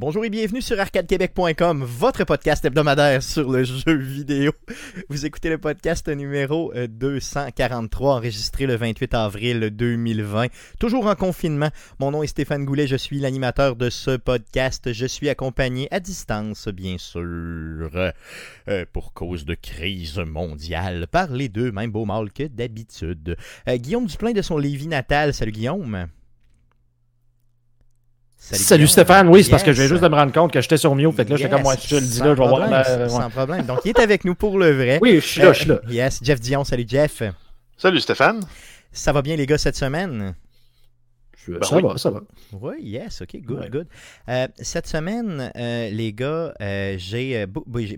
[0.00, 4.52] Bonjour et bienvenue sur arcadequebec.com, votre podcast hebdomadaire sur le jeu vidéo.
[5.08, 10.46] Vous écoutez le podcast numéro 243, euh, enregistré le 28 avril 2020,
[10.78, 11.70] toujours en confinement.
[11.98, 14.92] Mon nom est Stéphane Goulet, je suis l'animateur de ce podcast.
[14.92, 17.90] Je suis accompagné à distance, bien sûr,
[18.68, 23.36] euh, pour cause de crise mondiale, par les deux mêmes beaux mâles que d'habitude.
[23.68, 25.34] Euh, Guillaume Duplain de son Lévis natal.
[25.34, 26.06] Salut Guillaume.
[28.40, 30.76] Salut, Stéphane, oui, c'est parce que je viens juste de me rendre compte que j'étais
[30.76, 33.22] sur mute, fait que là, j'étais comme moi, je le dis là, je vais voir.
[33.22, 33.66] Sans problème.
[33.66, 34.98] Donc, il est avec nous pour le vrai.
[35.02, 35.74] Oui, je suis là, je suis là.
[35.74, 37.22] Euh, yes, Jeff Dion, salut Jeff.
[37.76, 38.40] Salut Stéphane.
[38.92, 40.34] Ça va bien les gars cette semaine?
[41.48, 42.20] Ben ça va, ça va.
[42.52, 43.86] Oui, yes, ok, good, good.
[44.28, 47.46] Euh, cette semaine, euh, les gars, euh, j'ai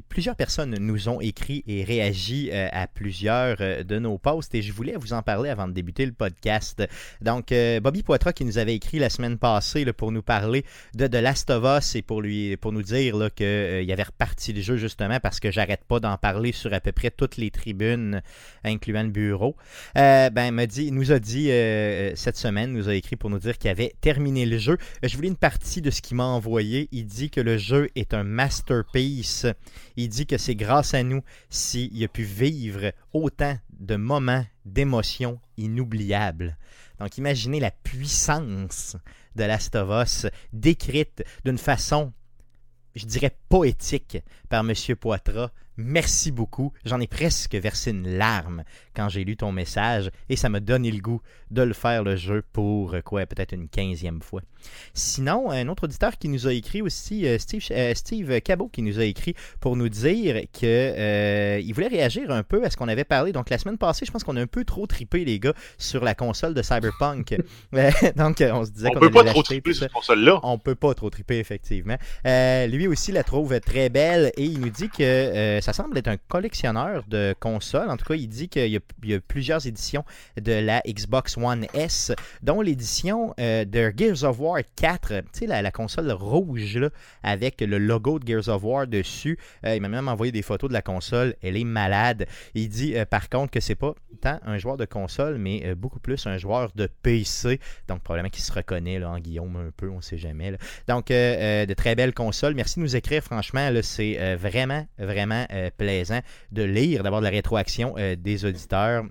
[0.09, 4.95] plusieurs personnes nous ont écrit et réagi à plusieurs de nos posts et je voulais
[4.97, 6.83] vous en parler avant de débuter le podcast.
[7.21, 11.15] Donc, Bobby Poitras qui nous avait écrit la semaine passée pour nous parler de The
[11.17, 15.19] Last of Us et pour, lui, pour nous dire qu'il avait reparti le jeu justement
[15.21, 18.23] parce que j'arrête pas d'en parler sur à peu près toutes les tribunes,
[18.65, 19.57] incluant le bureau.
[19.95, 21.47] ben, me dit, nous a dit
[22.17, 24.79] cette semaine, nous a écrit pour nous dire qu'il avait terminé le jeu.
[25.03, 26.89] Je voulais une partie de ce qu'il m'a envoyé.
[26.93, 29.47] Il dit que le jeu est un masterpiece.
[29.97, 35.41] Il dit que c'est grâce à nous s'il a pu vivre autant de moments d'émotions
[35.57, 36.57] inoubliables.
[36.99, 38.97] Donc imaginez la puissance
[39.37, 42.13] de Last of Us décrite d'une façon,
[42.95, 44.19] je dirais, poétique
[44.51, 44.75] par M.
[44.97, 45.51] Poitras.
[45.83, 46.73] Merci beaucoup.
[46.85, 50.91] J'en ai presque versé une larme quand j'ai lu ton message et ça m'a donné
[50.91, 54.43] le goût de le faire le jeu pour euh, quoi, peut-être une quinzième fois.
[54.93, 58.83] Sinon, un autre auditeur qui nous a écrit aussi, euh, Steve, euh, Steve Cabot, qui
[58.83, 62.89] nous a écrit pour nous dire qu'il il voulait réagir un peu à ce qu'on
[62.89, 63.33] avait parlé.
[63.33, 66.05] Donc la semaine passée, je pense qu'on a un peu trop tripé les gars sur
[66.05, 67.37] la console de Cyberpunk.
[68.17, 70.41] Donc on se disait qu'on peut pas trop triper cette console-là.
[70.43, 71.97] On peut pas trop triper effectivement.
[72.25, 76.17] lui aussi la trouve très belle et il nous dit que ça semble être un
[76.17, 77.91] collectionneur de consoles.
[77.91, 80.03] En tout cas, il dit qu'il y, a plusieurs éditions
[80.41, 82.11] de la Xbox One S,
[82.43, 86.81] dont l'édition euh, de Gears of War 4, tu sais, la, console rouge
[87.23, 89.39] avec le logo de Gears of War dessus.
[89.67, 91.35] Euh, il m'a même envoyé des photos de la console.
[91.43, 92.27] Elle est malade.
[92.55, 93.95] Il dit euh, par contre que c'est pas
[94.27, 97.61] un joueur de console, mais beaucoup plus un joueur de PC.
[97.89, 100.57] Donc, probablement qu'il se reconnaît là, en Guillaume un peu, on sait jamais.
[100.89, 102.55] Donc, de très belles consoles.
[102.55, 103.23] Merci de nous écrire.
[103.23, 106.21] Franchement, c'est vraiment, vraiment plaisant
[106.53, 109.05] de lire, d'avoir de la rétroaction des auditeurs.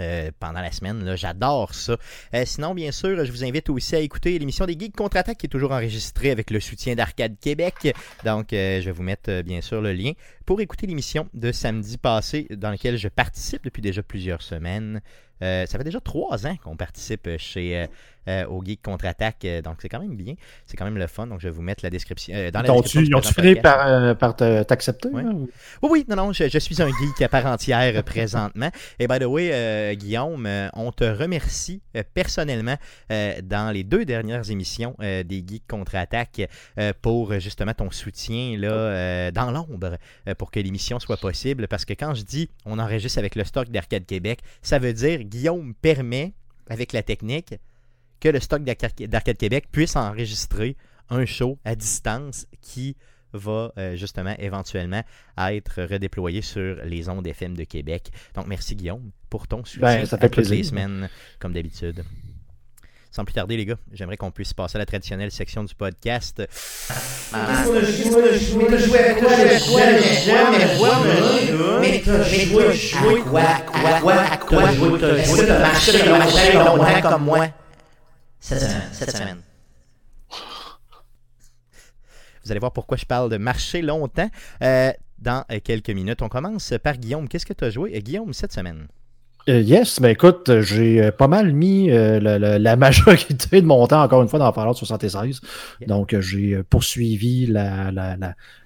[0.00, 1.14] Euh, pendant la semaine.
[1.16, 1.96] J'adore ça.
[2.34, 5.46] Euh, sinon, bien sûr, je vous invite aussi à écouter l'émission des Geeks Contre-Attaque qui
[5.46, 7.94] est toujours enregistrée avec le soutien d'Arcade Québec.
[8.24, 10.12] Donc, euh, je vais vous mettre bien sûr le lien
[10.46, 15.02] pour écouter l'émission de samedi passé dans laquelle je participe depuis déjà plusieurs semaines.
[15.40, 17.88] Ça fait déjà trois ans qu'on participe chez
[18.28, 19.44] euh, au Geek Contre-Attaque.
[19.46, 20.34] Euh, donc, c'est quand même bien.
[20.66, 21.26] C'est quand même le fun.
[21.26, 22.34] Donc, je vais vous mettre la description.
[22.36, 25.08] Euh, dans la description ils ont-tu fini par, par t'accepter?
[25.10, 25.22] Oui.
[25.82, 28.70] oui, non, non, je, suis un geek à part entière présentement.
[28.98, 31.80] Et by the way, Guillaume, on te remercie
[32.14, 32.76] personnellement
[33.08, 36.42] dans les deux dernières émissions des Geeks Contre-Attaque
[37.00, 39.96] pour justement ton soutien là, dans l'ombre
[40.38, 41.68] pour que l'émission soit possible.
[41.68, 45.20] Parce que quand je dis on enregistre avec le stock d'Arcade Québec, ça veut dire
[45.30, 46.34] Guillaume permet,
[46.68, 47.54] avec la technique,
[48.20, 50.76] que le stock d'Arcade Québec puisse enregistrer
[51.08, 52.96] un show à distance qui
[53.32, 55.02] va euh, justement éventuellement
[55.38, 58.10] être redéployé sur les ondes FM de Québec.
[58.34, 61.08] Donc merci Guillaume pour ton soutien ben, ça fait toutes les semaines
[61.38, 62.04] comme d'habitude.
[63.12, 66.40] Sans plus tarder, les gars, j'aimerais qu'on puisse passer à la traditionnelle section du podcast.
[77.02, 77.48] comme moi?
[78.38, 79.42] Cette, semaine.
[82.44, 84.30] Vous allez voir pourquoi je parle de marcher longtemps
[84.62, 86.22] euh, dans euh, quelques minutes.
[86.22, 87.28] On commence par Guillaume.
[87.28, 88.88] Qu'est-ce que tu as joué, euh, Guillaume, cette semaine?
[89.50, 94.38] Yes, ben écoute, j'ai pas mal mis la, majorité de mon temps, encore une fois,
[94.38, 95.40] dans Fallout 76.
[95.86, 97.90] Donc, j'ai poursuivi la,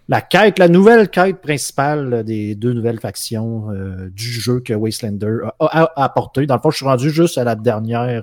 [0.09, 3.69] la, quête, la nouvelle quête principale des deux nouvelles factions
[4.11, 6.47] du jeu que Wastelander a, apporté.
[6.47, 8.23] Dans le fond, je suis rendu juste à la dernière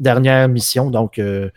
[0.00, 0.90] dernière mission.
[0.90, 1.50] Donc, euh,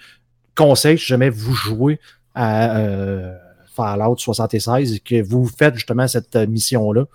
[0.55, 1.99] conseil, si jamais vous jouez
[2.35, 3.35] à euh,
[3.73, 7.05] Fallout 76 et que vous faites justement cette mission-là,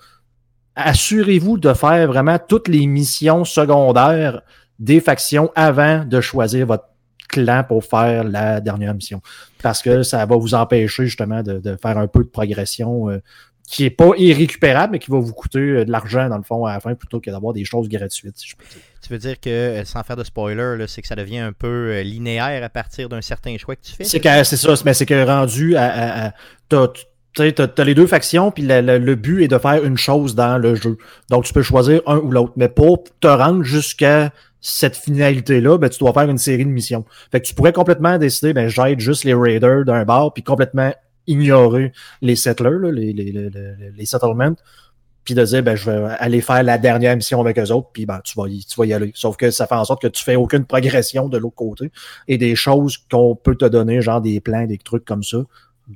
[0.78, 4.42] assurez-vous de faire vraiment toutes les missions secondaires
[4.78, 6.84] des factions avant de choisir votre
[7.28, 9.20] clan pour faire la dernière mission.
[9.62, 13.10] Parce que ça va vous empêcher justement de, faire un peu de progression.
[13.10, 13.19] Euh,
[13.70, 16.64] qui est pas irrécupérable, mais qui va vous coûter euh, de l'argent, dans le fond,
[16.64, 18.80] à la fin, plutôt que d'avoir des choses gratuites, si je peux dire.
[19.02, 22.00] Tu veux dire que, euh, sans faire de spoiler, c'est que ça devient un peu
[22.00, 24.04] linéaire à partir d'un certain choix que tu fais?
[24.04, 26.32] C'est ça, mais c'est que rendu à.
[27.38, 30.75] Tu as, les deux factions, puis le, but est de faire une chose dans le
[30.75, 30.99] jeu.
[31.31, 32.52] Donc, tu peux choisir un ou l'autre.
[32.56, 37.05] Mais pour te rendre jusqu'à cette finalité-là, ben, tu dois faire une série de missions.
[37.31, 40.93] Fait que tu pourrais complètement décider, ben, j'aide juste les raiders d'un bar, puis complètement
[41.26, 41.93] ignorer
[42.23, 43.50] les settlers, les, les, les,
[43.96, 44.55] les, settlements,
[45.25, 48.06] puis de dire ben, je vais aller faire la dernière mission avec eux autres, puis
[48.06, 49.12] ben, tu, vas y, tu vas y aller.
[49.14, 51.93] Sauf que ça fait en sorte que tu fais aucune progression de l'autre côté
[52.26, 55.38] et des choses qu'on peut te donner, genre des plans, des trucs comme ça.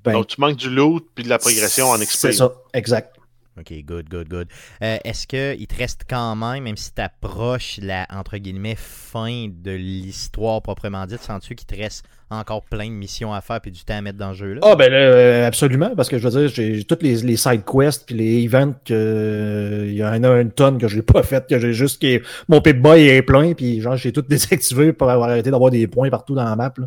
[0.05, 2.17] Ben, Donc tu manques du loot puis de la progression en XP.
[2.17, 3.17] C'est ça, exact.
[3.61, 4.49] OK, good, good, good.
[4.83, 9.49] Euh, est-ce qu'il te reste quand même, même si tu approches la, entre guillemets, fin
[9.49, 13.71] de l'histoire proprement dite, sens-tu qu'il te reste encore plein de missions à faire puis
[13.71, 14.61] du temps à mettre dans le jeu là?
[14.65, 18.07] Ah ben euh, absolument, parce que je veux dire, j'ai toutes les, les side quests
[18.07, 21.59] puis les events que il y en a une tonne que j'ai pas fait, que
[21.59, 25.51] j'ai juste qui mon Pip-Boy est plein, puis genre j'ai tout désactivé pour avoir arrêté
[25.51, 26.73] d'avoir des points partout dans la map.
[26.79, 26.87] Là.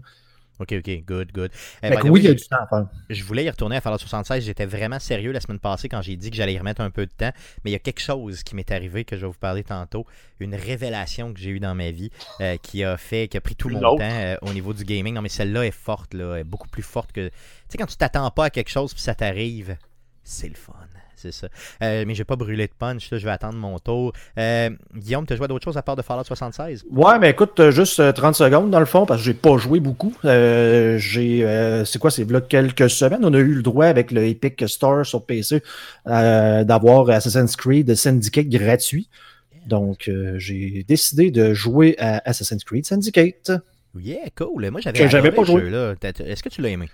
[0.60, 1.52] OK, OK, good, good.
[1.84, 2.88] Euh, oui, il y a du temps à faire.
[3.10, 4.44] Je voulais y retourner à Fallout 76.
[4.46, 7.06] J'étais vraiment sérieux la semaine passée quand j'ai dit que j'allais y remettre un peu
[7.06, 7.32] de temps.
[7.64, 10.06] Mais il y a quelque chose qui m'est arrivé que je vais vous parler tantôt.
[10.40, 12.10] Une révélation que j'ai eue dans ma vie
[12.42, 15.14] euh, qui a fait, qui a pris tout mon temps euh, au niveau du gaming.
[15.14, 17.28] Non, mais celle-là est forte, là, est beaucoup plus forte que.
[17.28, 17.34] Tu
[17.70, 19.78] sais, quand tu t'attends pas à quelque chose puis ça t'arrive,
[20.24, 20.74] c'est le fun
[21.32, 21.48] c'est ça.
[21.82, 24.14] Euh, mais j'ai pas brûlé de punch, là, je vais attendre mon tour.
[24.38, 27.32] Euh, Guillaume, tu as joué à d'autres choses à part de Fallout 76 Ouais, mais
[27.32, 30.14] écoute, euh, juste 30 secondes dans le fond, parce que j'ai pas joué beaucoup.
[30.24, 34.68] j'ai, c'est quoi, c'est là quelques semaines, on a eu le droit avec le Epic
[34.68, 35.62] Store sur PC
[36.06, 39.10] d'avoir Assassin's Creed Syndicate gratuit.
[39.66, 43.52] Donc, j'ai décidé de jouer à Assassin's Creed Syndicate.
[43.98, 44.70] Yeah, cool.
[44.72, 45.72] Moi, j'avais j'avais pas joué.
[46.02, 46.90] Est-ce que tu l'as aimé?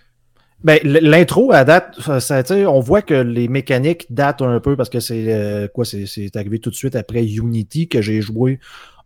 [0.63, 5.00] Ben, l'intro à date, ça, on voit que les mécaniques datent un peu parce que
[5.00, 8.60] c'est euh, quoi, c'est arrivé tout de suite après Unity que j'ai joué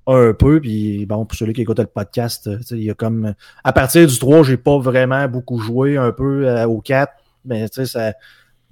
[0.06, 0.60] un peu.
[0.60, 4.20] Puis bon, pour celui qui écoute le podcast, il y a comme à partir du
[4.20, 7.14] 3, j'ai pas vraiment beaucoup joué, un peu euh, au 4,
[7.46, 8.14] mais ça,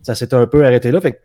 [0.02, 1.00] ça s'est un peu arrêté là.
[1.00, 1.22] Fait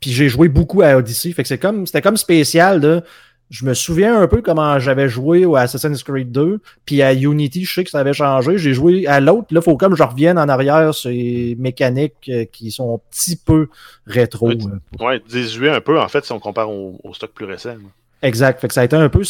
[0.00, 1.32] puis j'ai joué beaucoup à Odyssey.
[1.32, 3.02] Fait que c'est comme c'était comme spécial de
[3.50, 7.64] je me souviens un peu comment j'avais joué au Assassin's Creed 2, puis à Unity,
[7.64, 8.58] je sais que ça avait changé.
[8.58, 12.44] J'ai joué à l'autre, là, faut comme je revienne en arrière sur les mécaniques euh,
[12.44, 13.68] qui sont un petit peu
[14.06, 14.48] rétro.
[14.48, 17.74] Ouais, euh, désuet un peu, en fait, si on compare au, au stock plus récent.
[18.22, 18.60] Exact.
[18.60, 19.22] Fait que ça a été un peu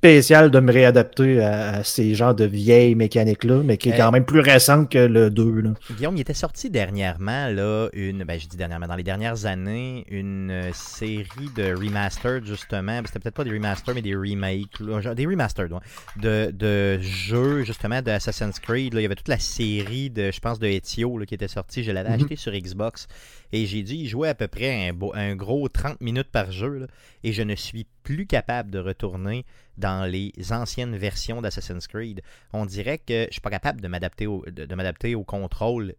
[0.00, 4.12] spécial de me réadapter à, ces genres de vieilles mécaniques-là, mais qui est quand euh,
[4.12, 5.60] même plus récente que le 2.
[5.60, 5.70] Là.
[5.94, 10.06] Guillaume, il était sorti dernièrement, là, une, ben je dis dernièrement, dans les dernières années,
[10.08, 13.02] une série de remastered, justement.
[13.04, 15.70] C'était peut-être pas des remasters, mais des remakes, des remastered,
[16.16, 18.94] de, de jeux, justement, de Assassin's Creed.
[18.94, 19.00] Là.
[19.00, 21.84] Il y avait toute la série de, je pense, de Ezio là, qui était sortie.
[21.84, 22.22] Je l'avais mhm.
[22.22, 23.06] acheté sur Xbox.
[23.52, 26.86] Et j'ai dû y jouer à peu près un, un gros 30 minutes par jeu.
[27.22, 29.44] et je ne suis plus capable de retourner
[29.80, 32.22] dans les anciennes versions d'Assassin's Creed.
[32.52, 35.94] On dirait que je suis pas capable de m'adapter au, de, contrôle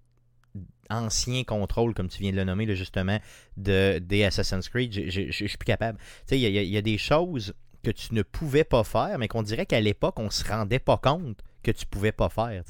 [0.90, 3.20] ancien contrôle, comme tu viens de le nommer, justement,
[3.58, 5.10] de, des Assassin's Creed.
[5.10, 5.98] Je ne suis plus capable.
[6.28, 7.54] Tu il y, a des choses
[7.84, 10.98] que tu ne pouvais pas faire, mais qu'on dirait qu'à l'époque, on se rendait pas
[10.98, 12.64] compte que tu pouvais pas faire.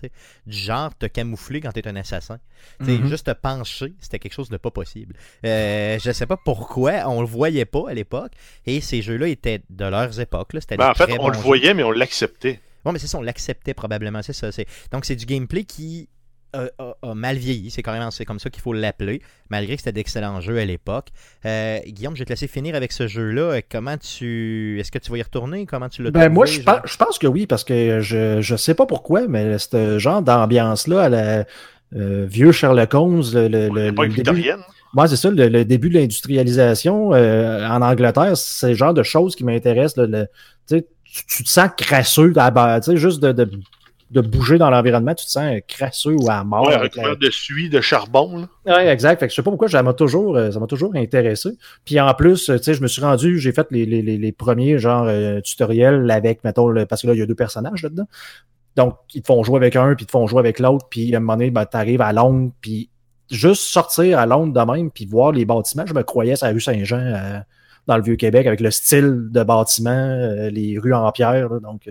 [0.45, 2.39] Du genre te camoufler quand tu es un assassin.
[2.81, 3.07] Mm-hmm.
[3.07, 5.15] Juste te pencher, c'était quelque chose de pas possible.
[5.45, 8.31] Euh, je sais pas pourquoi, on le voyait pas à l'époque.
[8.65, 10.51] Et ces jeux-là étaient de leurs époques.
[10.77, 12.59] Ben, en fait, on le voyait, mais on l'acceptait.
[12.85, 14.49] Oui, mais c'est ça, on l'acceptait probablement, c'est ça.
[14.91, 16.09] Donc c'est du gameplay qui
[16.53, 17.69] a, mal vieilli.
[17.71, 20.65] C'est quand même c'est comme ça qu'il faut l'appeler, malgré que c'était d'excellents jeux à
[20.65, 21.09] l'époque.
[21.45, 23.61] Euh, Guillaume, je vais te laisser finir avec ce jeu-là.
[23.69, 24.79] Comment tu.
[24.79, 25.65] Est-ce que tu vas y retourner?
[25.65, 28.85] Comment tu l'as ben, Moi, je pense, que oui, parce que je ne sais pas
[28.85, 31.45] pourquoi, mais ce genre d'ambiance-là, à la
[31.95, 34.49] euh, vieux Sherlock Holmes, le, le, pas début...
[34.93, 39.35] Moi, c'est ça, le, début de l'industrialisation euh, en Angleterre, c'est le genre de choses
[39.35, 40.05] qui m'intéressent.
[40.67, 40.83] Tu,
[41.27, 42.33] tu te sens crasseux,
[42.95, 43.49] juste de, de
[44.11, 46.67] de bouger dans l'environnement, tu te sens crasseux ou à mort.
[46.67, 48.47] Ouais, recouvert de suie, de charbon.
[48.65, 49.21] Oui, exact.
[49.21, 51.51] Fait que je sais pas pourquoi ça m'a toujours, euh, ça m'a toujours intéressé.
[51.85, 54.79] Puis en plus, tu sais, je me suis rendu, j'ai fait les, les, les, premiers
[54.79, 58.07] genre euh, tutoriels avec, mettons, parce que là, il y a deux personnages là-dedans.
[58.75, 61.13] Donc, ils te font jouer avec un, puis ils te font jouer avec l'autre, puis
[61.13, 62.89] à un moment donné, ben, tu arrives à Londres, puis
[63.29, 65.85] juste sortir à Londres de même, puis voir les bâtiments.
[65.85, 67.39] Je me croyais sur la rue Saint-Jean euh,
[67.87, 70.17] dans le Vieux-Québec avec le style de bâtiment,
[70.51, 71.61] les rues en pierre.
[71.61, 71.89] donc,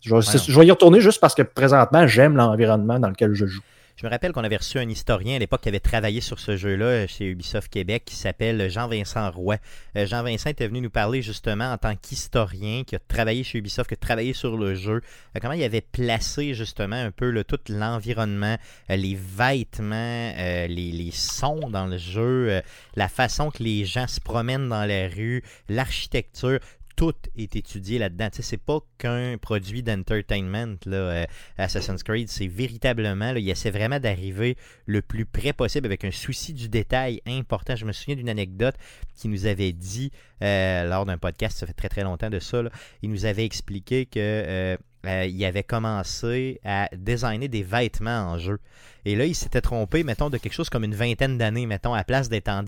[0.00, 3.62] je vais, y retourner juste parce que présentement, j'aime l'environnement dans lequel je joue.
[4.00, 6.56] Je me rappelle qu'on avait reçu un historien à l'époque qui avait travaillé sur ce
[6.56, 9.56] jeu-là chez Ubisoft Québec qui s'appelle Jean-Vincent Roy.
[9.94, 13.94] Jean-Vincent était venu nous parler justement en tant qu'historien qui a travaillé chez Ubisoft, qui
[13.94, 15.02] a travaillé sur le jeu,
[15.42, 18.56] comment il avait placé justement un peu le, tout l'environnement,
[18.88, 22.62] les vêtements, les, les, sons dans le jeu,
[22.96, 26.58] la façon que les gens se promènent dans la rue, l'architecture,
[26.96, 28.28] tout est étudié là-dedans.
[28.32, 31.24] C'est pas qu'un produit d'entertainment, euh,
[31.58, 32.28] Assassin's Creed.
[32.28, 34.56] C'est véritablement, là, il essaie vraiment d'arriver
[34.86, 37.76] le plus près possible avec un souci du détail important.
[37.76, 38.74] Je me souviens d'une anecdote
[39.14, 40.10] qui nous avait dit,
[40.42, 42.62] euh, lors d'un podcast, ça fait très très longtemps de ça,
[43.02, 44.76] il nous avait expliqué que euh,
[45.26, 48.58] il avait commencé à designer des vêtements en jeu.
[49.06, 52.04] Et là, il s'était trompé, mettons, de quelque chose comme une vingtaine d'années, mettons, à
[52.04, 52.62] place d'être en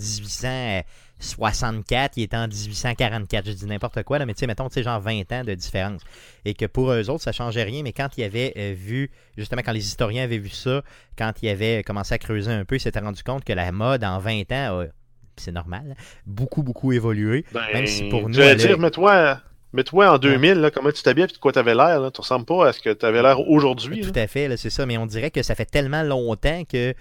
[1.23, 3.47] 1864, il était en 1844.
[3.47, 5.55] Je dis n'importe quoi, là, mais tu sais, mettons, tu sais, genre 20 ans de
[5.55, 6.03] différence.
[6.45, 9.63] Et que pour eux autres, ça changeait rien, mais quand il avait euh, vu, justement,
[9.65, 10.83] quand les historiens avaient vu ça,
[11.17, 14.05] quand il avait commencé à creuser un peu, il s'était rendu compte que la mode
[14.05, 14.85] en 20 ans
[15.37, 17.45] c'est normal, beaucoup, beaucoup évolué.
[17.53, 18.35] Ben, même si pour nous.
[18.35, 19.41] J'allais dire, mais toi,
[19.73, 22.11] mais toi, en 2000, là, comment tu t'habilles et de quoi tu avais l'air?
[22.13, 24.03] Tu ressembles pas à ce que tu avais l'air aujourd'hui.
[24.03, 24.85] Tout à fait, c'est ça.
[24.85, 26.95] Mais on dirait que ça fait tellement longtemps que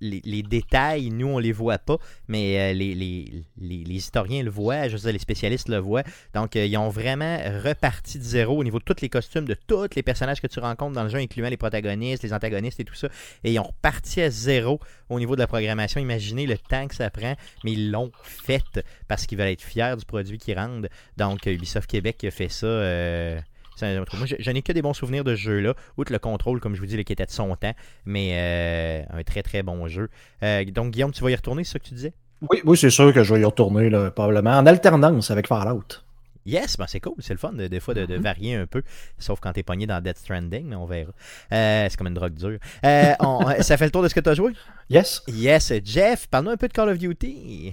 [0.00, 1.98] les, détails, nous, on les voit pas,
[2.28, 6.02] mais euh, les, historiens le voient, je veux dire, les spécialistes le voient.
[6.34, 9.56] Donc, euh, ils ont vraiment reparti de zéro au niveau de tous les costumes, de
[9.66, 12.84] tous les personnages que tu rencontres dans le jeu, incluant les protagonistes, les antagonistes et
[12.84, 13.08] tout ça.
[13.42, 16.00] Et ils ont reparti à zéro au niveau de la programmation.
[16.00, 19.94] Imaginez le temps que ça prend, mais ils l'ont fait parce qu'ils veulent être fiers
[19.98, 20.88] du produit qu'ils rendent.
[21.16, 22.66] Donc, Ubisoft Québec a fait ça.
[22.66, 23.40] Euh,
[23.82, 26.80] moi, je, n'ai que des bons souvenirs de ce jeu-là, outre le contrôle, comme je
[26.80, 30.08] vous dis, qui était de son temps, mais euh, un très très bon jeu.
[30.42, 32.12] Euh, donc, Guillaume, tu vas y retourner, c'est ça que tu disais?
[32.50, 36.02] Oui, oui c'est sûr que je vais y retourner, là, probablement, en alternance avec Fallout.
[36.46, 38.20] Yes, ben c'est cool, c'est le fun des fois de, mm-hmm.
[38.20, 38.82] varier un peu,
[39.18, 41.12] sauf quand t'es pogné dans Death Stranding, mais on verra.
[41.52, 42.58] Euh, c'est comme une drogue dure.
[42.82, 44.52] ça fait le tour de ce que tu as joué?
[44.90, 45.22] Yes.
[45.26, 47.72] Yes, Jeff, parle-nous un peu de Call of Duty.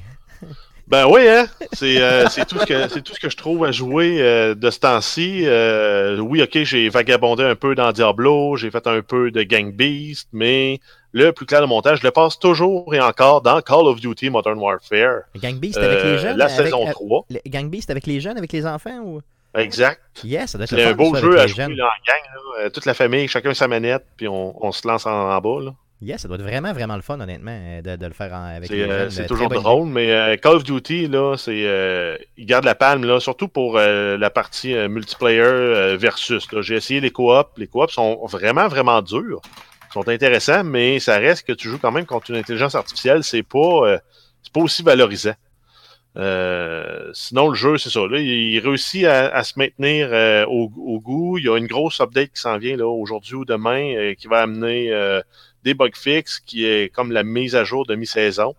[0.91, 1.47] Ben oui, hein?
[1.83, 4.79] Euh, c'est tout, ce que, tout ce que je trouve à jouer euh, de ce
[4.79, 5.43] temps-ci.
[5.45, 9.71] Euh, oui, ok, j'ai vagabondé un peu dans Diablo, j'ai fait un peu de Gang
[9.71, 10.81] Beast, mais
[11.13, 14.29] le plus clair de montage, je le passe toujours et encore dans Call of Duty
[14.29, 15.21] Modern Warfare.
[15.37, 16.37] Gang Beast avec les jeunes?
[16.37, 17.25] La saison 3.
[17.45, 19.21] Gang Beast avec les jeunes, avec les enfants ou?
[19.55, 20.01] Exact.
[20.25, 22.69] Yes, c'est un beau jeu à jouer en gang.
[22.73, 25.63] toute la famille, chacun sa manette, puis on, on se lance en, en bas.
[25.63, 25.71] Là.
[26.03, 28.89] Yes, ça doit être vraiment, vraiment le fun, honnêtement, euh, de, le faire avec C'est
[28.89, 33.19] euh, toujours drôle, mais euh, Call of Duty, là, c'est, il garde la palme, là,
[33.19, 36.47] surtout pour la partie multiplayer versus.
[36.61, 37.51] J'ai essayé les coops.
[37.57, 39.41] Les coops sont vraiment, vraiment durs.
[39.89, 43.23] Ils sont intéressants, mais ça reste que tu joues quand même contre une intelligence artificielle.
[43.23, 43.99] C'est pas,
[44.41, 45.35] c'est pas aussi valorisant.
[47.13, 48.07] sinon, le jeu, c'est ça.
[48.07, 50.09] Là, il réussit à, se maintenir
[50.49, 51.37] au, au, goût.
[51.37, 54.41] Il y a une grosse update qui s'en vient là aujourd'hui ou demain qui va
[54.41, 55.21] amener
[55.63, 58.55] des bug fixes, qui est comme la mise à jour de mi-saison,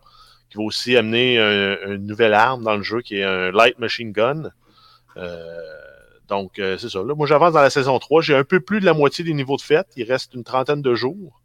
[0.50, 4.12] qui va aussi amener une nouvelle arme dans le jeu, qui est un light machine
[4.12, 4.50] gun.
[5.16, 5.60] Euh,
[6.28, 7.00] donc, euh, c'est ça.
[7.00, 8.22] Là, moi, j'avance dans la saison 3.
[8.22, 9.88] J'ai un peu plus de la moitié des niveaux de fête.
[9.96, 11.40] Il reste une trentaine de jours.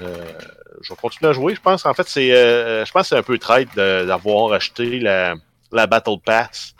[0.00, 0.32] Euh,
[0.80, 1.54] je vais continuer à jouer.
[1.54, 5.36] Je pense en fait, c'est je pense c'est un peu traite d'avoir acheté la,
[5.70, 6.74] la Battle Pass.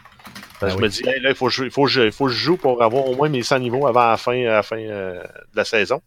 [0.60, 2.82] Ben je me dis, là, il faut, il, faut, il faut que je joue pour
[2.82, 5.20] avoir au moins mes 100 niveaux avant la fin, la fin de
[5.54, 6.00] la saison.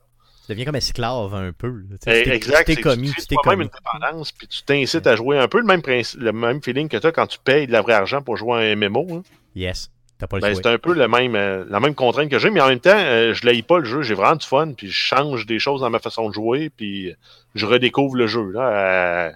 [0.47, 1.83] Tu deviens comme esclave un peu.
[2.01, 2.69] Tu exact.
[2.69, 3.11] Tu t'es commis.
[3.11, 6.31] Tu t'es même une dépendance, puis tu t'incites à jouer un peu le même, le
[6.31, 8.59] même feeling que tu as quand tu payes de la vraie argent pour jouer à
[8.59, 9.07] un MMO.
[9.11, 9.23] Hein.
[9.55, 9.91] Yes.
[10.19, 12.69] Pas ben, c'est un peu le même, euh, la même contrainte que j'ai, mais en
[12.69, 14.03] même temps, euh, je l'ai pas le jeu.
[14.03, 17.13] J'ai vraiment du fun, puis je change des choses dans ma façon de jouer, puis
[17.53, 18.49] je redécouvre le jeu.
[18.49, 19.31] Là, euh,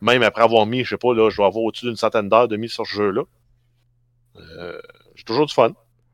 [0.00, 2.48] même après avoir mis, je sais pas, là, je dois avoir au-dessus d'une centaine d'heures
[2.48, 3.22] de mise sur ce jeu-là.
[5.14, 5.72] j'ai toujours du fun.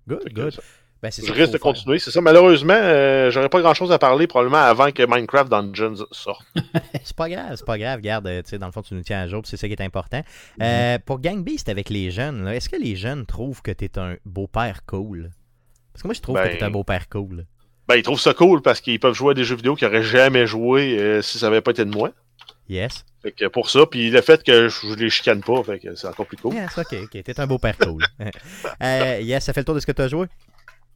[0.09, 0.61] Good, good.
[1.03, 2.21] Ben, je risque de continuer, c'est ça.
[2.21, 6.45] Malheureusement, euh, j'aurais pas grand chose à parler probablement avant que Minecraft Dungeons sorte.
[7.03, 8.01] c'est pas grave, c'est pas grave.
[8.01, 9.73] Garde, euh, tu sais, dans le fond, tu nous tiens à jour, c'est ça qui
[9.73, 10.23] est important.
[10.61, 10.99] Euh, mhm.
[11.01, 14.85] pour Gang Beast avec les jeunes, est-ce que les jeunes trouvent que t'es un beau-père
[14.85, 15.31] cool?
[15.95, 17.47] Parce que moi, je trouve que t'es un ben, beau-père cool.
[17.89, 20.03] Ben, ils trouvent ça cool parce qu'ils peuvent jouer à des jeux vidéo qu'ils n'auraient
[20.03, 22.11] jamais joué si ça avait pas été de moi.
[22.69, 23.07] Yes.
[23.23, 26.07] Fait que pour ça, puis le fait que je les chicane pas, fait que c'est
[26.07, 26.55] encore plus cool.
[26.55, 27.23] Yes, ok, ok.
[27.25, 28.05] T'es un beau-père cool.
[28.81, 30.27] yes, ça fait le tour de ce que tu as joué?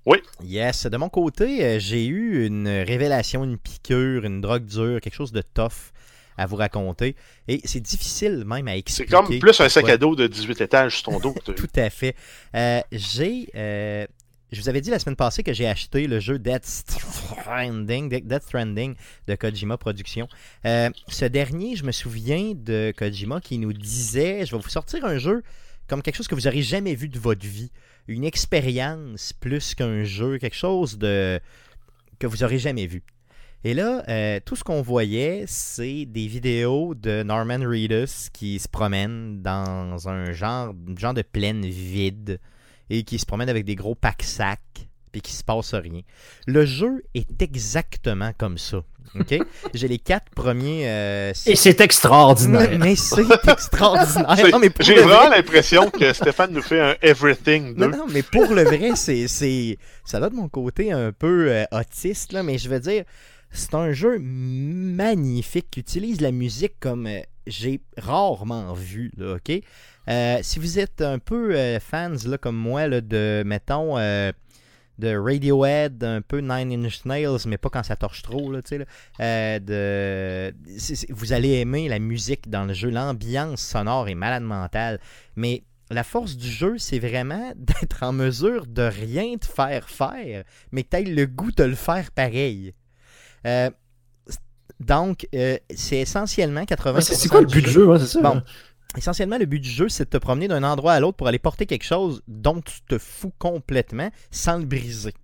[0.07, 0.19] Oui.
[0.43, 0.87] Yes.
[0.87, 5.33] De mon côté, euh, j'ai eu une révélation, une piqûre, une drogue dure, quelque chose
[5.33, 5.93] de tough
[6.37, 7.15] à vous raconter.
[7.49, 9.11] Et c'est difficile même à expliquer.
[9.11, 11.35] C'est comme plus un sac à dos de 18 étages sur ton dos.
[11.45, 12.17] Tout à fait.
[12.55, 13.49] Euh, j'ai.
[13.55, 14.07] Euh,
[14.53, 18.43] je vous avais dit la semaine passée que j'ai acheté le jeu Death Stranding, Death
[18.43, 18.95] Stranding
[19.27, 20.29] de Kojima Productions.
[20.65, 25.19] ce dernier, je me souviens de Kojima qui nous disait Je vais vous sortir un
[25.19, 25.43] jeu
[25.89, 27.71] comme quelque chose que vous n'aurez jamais vu de votre vie
[28.09, 31.41] une expérience plus qu'un jeu, quelque chose de
[32.19, 33.03] que vous aurez jamais vu.
[33.67, 38.69] Et là, euh, tout ce qu'on voyait, c'est des vidéos de Norman Reedus qui se
[38.69, 42.41] promène dans un genre, genre de plaine vide
[42.91, 46.01] et qui se promène avec des gros packs-sacs puis qui se passe rien.
[46.49, 48.83] Le jeu est exactement comme ça.
[49.17, 49.39] OK?
[49.75, 50.89] J'ai les quatre premiers.
[50.89, 52.77] euh, Et c'est extraordinaire.
[52.81, 54.35] mais c'est extraordinaire.
[54.81, 57.87] J'ai vraiment vrai- l'impression que Stéphane nous fait un Everything 2.
[57.87, 61.47] Non, non, mais pour le vrai, c'est, c'est, ça va de mon côté un peu
[61.53, 63.05] euh, autiste, là, mais je veux dire,
[63.53, 69.61] c'est un jeu magnifique qui utilise la musique comme euh, j'ai rarement vu, là, OK?
[70.09, 74.33] Euh, si vous êtes un peu euh, fans, là, comme moi, là, de, mettons, euh,
[74.99, 78.71] de Radiohead, un peu Nine Inch Nails, mais pas quand ça torche trop, là, tu
[78.71, 78.85] sais, là,
[79.21, 79.59] euh,
[80.53, 81.13] de...
[81.13, 85.01] vous allez aimer la musique dans le jeu, l'ambiance sonore est malade mentale,
[85.37, 90.45] mais la force du jeu, c'est vraiment d'être en mesure de rien te faire faire,
[90.73, 92.75] mais que tu le goût de le faire pareil.
[93.47, 93.71] Euh,
[94.81, 96.95] donc, euh, c'est essentiellement 80%.
[96.95, 98.21] Ouais, c'est c'est quoi le but du jeu, hein, c'est ça?
[98.21, 98.43] Bon.
[98.97, 101.39] Essentiellement, le but du jeu, c'est de te promener d'un endroit à l'autre pour aller
[101.39, 105.15] porter quelque chose dont tu te fous complètement sans le briser.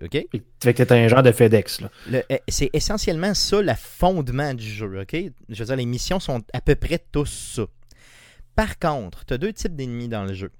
[0.00, 0.26] OK?
[0.62, 1.80] Fait que t'es un genre de FedEx,
[2.12, 5.16] euh, c'est essentiellement ça le fondement du jeu, ok?
[5.48, 7.66] Je veux dire, les missions sont à peu près tous ça.
[8.54, 10.50] Par contre, tu as deux types d'ennemis dans le jeu.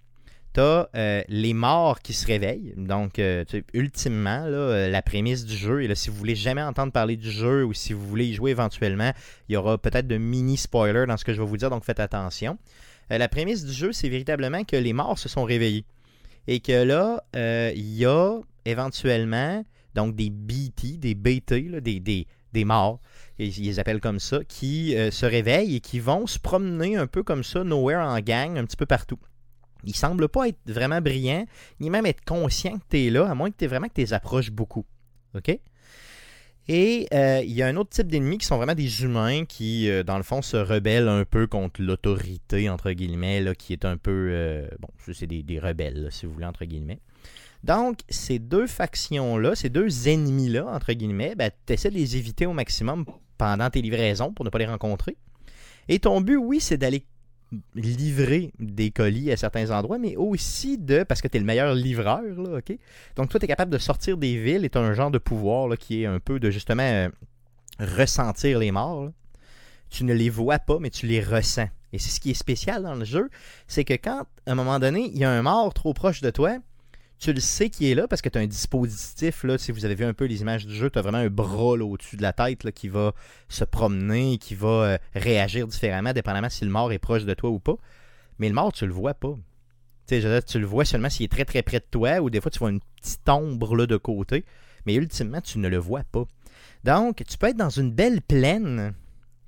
[0.54, 2.75] Tu as les morts qui se réveillent.
[2.76, 6.62] Donc, euh, ultimement, là, euh, la prémisse du jeu, et là, si vous voulez jamais
[6.62, 9.12] entendre parler du jeu ou si vous voulez y jouer éventuellement,
[9.49, 11.85] il y aura peut-être de mini spoilers dans ce que je vais vous dire, donc
[11.85, 12.59] faites attention.
[13.11, 15.85] Euh, la prémisse du jeu, c'est véritablement que les morts se sont réveillés.
[16.49, 22.00] Et que là, euh, il y a éventuellement donc des BT, des BT, là, des,
[22.00, 23.00] des, des morts,
[23.38, 27.06] ils les appellent comme ça, qui euh, se réveillent et qui vont se promener un
[27.06, 29.18] peu comme ça, nowhere en gang, un petit peu partout.
[29.84, 31.46] Ils semblent pas être vraiment brillants,
[31.80, 34.12] ni même être conscients que tu es là, à moins que tu vraiment que tu
[34.12, 34.84] approches beaucoup.
[35.34, 35.58] OK?
[36.68, 39.90] Et euh, il y a un autre type d'ennemis qui sont vraiment des humains qui,
[39.90, 43.97] euh, dans le fond, se rebellent un peu contre l'autorité, entre guillemets, qui est un
[43.97, 44.28] peu.
[44.30, 47.00] euh, bon, c'est des, des rebelles, si vous voulez, entre guillemets.
[47.64, 52.47] Donc, ces deux factions-là, ces deux ennemis-là, entre guillemets, ben, tu essaies de les éviter
[52.47, 53.04] au maximum
[53.38, 55.16] pendant tes livraisons pour ne pas les rencontrer.
[55.88, 57.04] Et ton but, oui, c'est d'aller
[57.75, 61.75] livrer des colis à certains endroits, mais aussi de, parce que tu es le meilleur
[61.75, 62.76] livreur, là, OK?
[63.17, 65.69] Donc, toi, tu es capable de sortir des villes et tu un genre de pouvoir
[65.69, 67.08] là, qui est un peu de justement euh,
[67.78, 69.04] ressentir les morts.
[69.04, 69.12] là.
[69.91, 71.69] Tu ne les vois pas, mais tu les ressens.
[71.93, 73.28] Et c'est ce qui est spécial dans le jeu,
[73.67, 76.30] c'est que quand, à un moment donné, il y a un mort trop proche de
[76.30, 76.58] toi,
[77.23, 79.45] tu le sais qui est là parce que tu as un dispositif.
[79.45, 81.28] Là, si vous avez vu un peu les images du jeu, tu as vraiment un
[81.28, 83.13] bras au-dessus de la tête qui va
[83.49, 87.50] se promener, qui va euh, réagir différemment, dépendamment si le mort est proche de toi
[87.50, 87.76] ou pas.
[88.41, 89.37] Mais le mort, tu le vois pas.
[90.08, 92.58] Tu le vois seulement s'il est très très près de toi, ou des fois tu
[92.58, 94.45] vois une petite ombre de côté.
[94.85, 96.25] Mais ultimement, tu ne le vois pas.
[96.82, 98.95] Donc, tu peux être dans une belle plaine.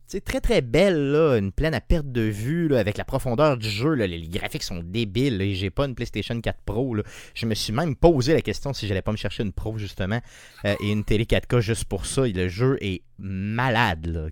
[0.06, 3.68] Sais, très très belle, là, une plaine à perte de vue, avec la profondeur du
[3.68, 3.94] jeu.
[3.94, 5.40] là, les, graphiques sont débiles.
[5.40, 6.96] et j'ai pas une PlayStation 4 Pro.
[7.34, 10.20] Je me suis même posé la question si j'allais pas me chercher une Pro, justement,
[10.66, 12.26] euh, et une télé 4K juste pour ça.
[12.26, 14.28] Le jeu est malade, là,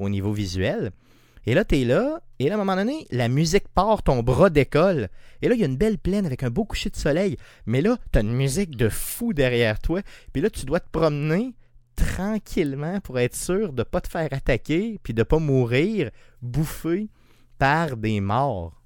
[0.00, 0.90] au niveau visuel.
[1.46, 4.22] Et là, tu es là, et là, à un moment donné, la musique part, ton
[4.22, 5.08] bras décolle.
[5.40, 7.36] Et là, il y a une belle plaine avec un beau coucher de soleil.
[7.66, 10.02] Mais là, tu as une musique de fou derrière toi.
[10.32, 11.52] Puis là, tu dois te promener
[12.04, 16.10] tranquillement pour être sûr de ne pas te faire attaquer, puis de ne pas mourir
[16.40, 17.08] bouffé
[17.58, 18.80] par des morts.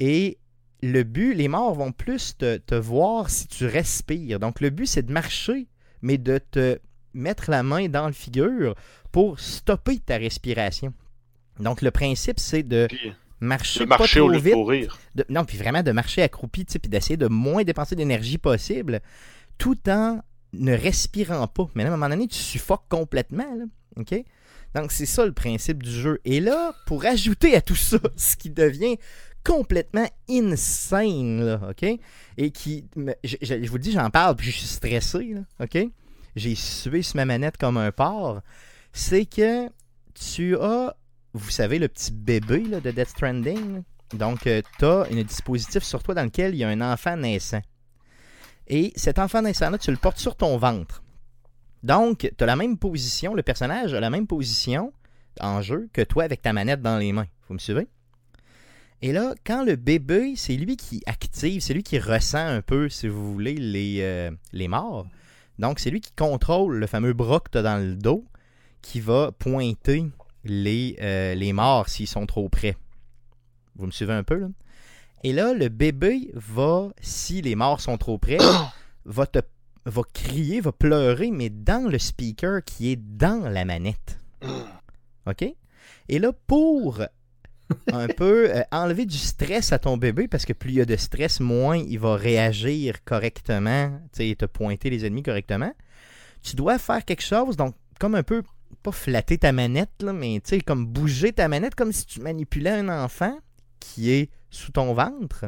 [0.00, 0.38] Et
[0.82, 4.40] le but, les morts vont plus te, te voir si tu respires.
[4.40, 5.68] Donc le but, c'est de marcher,
[6.00, 6.78] mais de te
[7.14, 8.74] mettre la main dans le figure
[9.12, 10.92] pour stopper ta respiration.
[11.60, 12.88] Donc le principe, c'est de
[13.40, 14.98] marcher, de pas marcher trop au lieu de vite, courir.
[15.14, 18.38] de- non, puis vraiment de marcher accroupi, tu sais, puis d'essayer de moins dépenser d'énergie
[18.38, 19.00] possible,
[19.58, 20.20] tout en
[20.52, 21.68] ne respirant pas.
[21.74, 23.46] Mais là, à un moment donné, tu suffoques complètement?
[24.74, 26.20] Donc, c'est ça le principe du jeu.
[26.24, 28.96] Et là, pour ajouter à tout ça, ce qui devient
[29.44, 31.84] complètement insane, là, OK?
[32.36, 32.86] Et qui,
[33.24, 35.78] je, vous le dis, j'en parle, puis je suis stressé, là, OK?
[36.36, 38.40] J'ai sué sur ma manette comme un porc.
[38.92, 39.68] C'est que
[40.14, 40.96] tu as,
[41.34, 43.82] vous savez, le petit bébé de Death Stranding,
[44.14, 47.62] donc, tu as un dispositif sur toi dans lequel il y a un enfant naissant.
[48.68, 51.02] Et cet enfant naissant-là, tu le portes sur ton ventre.
[51.82, 54.92] Donc, tu as la même position, le personnage a la même position
[55.40, 57.26] en jeu que toi avec ta manette dans les mains.
[57.48, 57.88] Vous me suivez?
[59.00, 62.88] Et là, quand le bébé, c'est lui qui active, c'est lui qui ressent un peu,
[62.88, 65.08] si vous voulez, les, euh, les morts.
[65.58, 68.24] Donc, c'est lui qui contrôle le fameux bras que tu as dans le dos
[68.80, 70.06] qui va pointer
[70.44, 72.76] les, euh, les morts s'ils sont trop près.
[73.74, 74.48] Vous me suivez un peu, là?
[75.24, 78.38] Et là, le bébé va, si les morts sont trop près,
[79.04, 79.38] va te
[79.84, 84.18] va crier, va pleurer, mais dans le speaker qui est dans la manette.
[85.26, 85.44] OK?
[86.08, 87.00] Et là, pour
[87.92, 90.84] un peu euh, enlever du stress à ton bébé, parce que plus il y a
[90.84, 95.72] de stress, moins il va réagir correctement, et te pointer les ennemis correctement,
[96.42, 98.42] tu dois faire quelque chose, donc comme un peu,
[98.82, 102.88] pas flatter ta manette, là, mais comme bouger ta manette comme si tu manipulais un
[102.88, 103.38] enfant
[103.82, 105.46] qui est sous ton ventre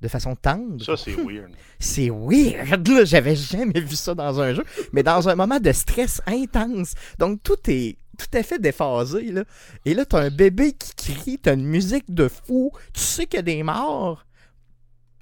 [0.00, 0.82] de façon tendre.
[0.84, 1.52] Ça, c'est weird.
[1.78, 3.04] c'est weird, là.
[3.04, 4.64] J'avais jamais vu ça dans un jeu.
[4.92, 6.94] Mais dans un moment de stress intense.
[7.18, 9.44] Donc, tout est tout à fait déphasé, là.
[9.84, 12.72] Et là, t'as un bébé qui crie, t'as une musique de fou.
[12.92, 14.26] Tu sais qu'il y a des morts,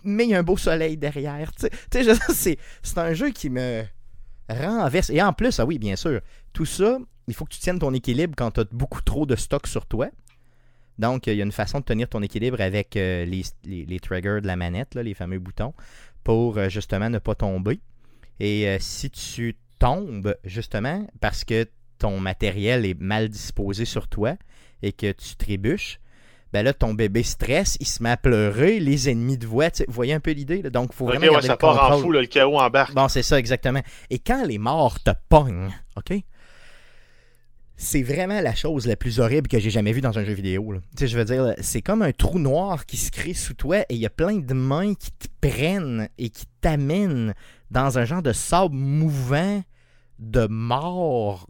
[0.02, 1.52] mais il y a un beau soleil derrière.
[1.54, 3.84] Tu sais, c'est, c'est un jeu qui me
[4.48, 5.10] renverse.
[5.10, 6.20] Et en plus, ah oui, bien sûr,
[6.52, 9.66] tout ça, il faut que tu tiennes ton équilibre quand t'as beaucoup trop de stock
[9.66, 10.08] sur toi.
[11.00, 14.46] Donc, il y a une façon de tenir ton équilibre avec euh, les, triggers de
[14.46, 15.72] la manette, les fameux boutons,
[16.22, 17.80] pour euh, justement ne pas tomber.
[18.38, 21.66] Et euh, si tu tombes, justement, parce que
[21.98, 24.34] ton matériel est mal disposé sur toi
[24.82, 26.00] et que tu trébuches,
[26.52, 29.70] ben là, ton bébé stresse, il se met à pleurer, les ennemis te voient.
[29.86, 30.62] Vous voyez un peu l'idée?
[30.64, 31.40] Donc, il faut vraiment.
[31.40, 32.92] ça part en fou, le chaos embarque.
[32.92, 33.80] Bon, c'est ça, exactement.
[34.10, 36.22] Et quand les morts te pognent, OK?
[37.80, 40.74] C'est vraiment la chose la plus horrible que j'ai jamais vue dans un jeu vidéo.
[40.98, 43.94] Sais, je veux dire, c'est comme un trou noir qui se crée sous toi et
[43.94, 47.32] il y a plein de mains qui te prennent et qui t'amènent
[47.70, 49.62] dans un genre de sable mouvant
[50.18, 51.48] de mort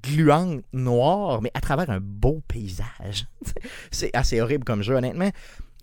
[0.00, 3.26] gluante noire, mais à travers un beau paysage.
[3.90, 5.30] c'est assez horrible comme jeu, honnêtement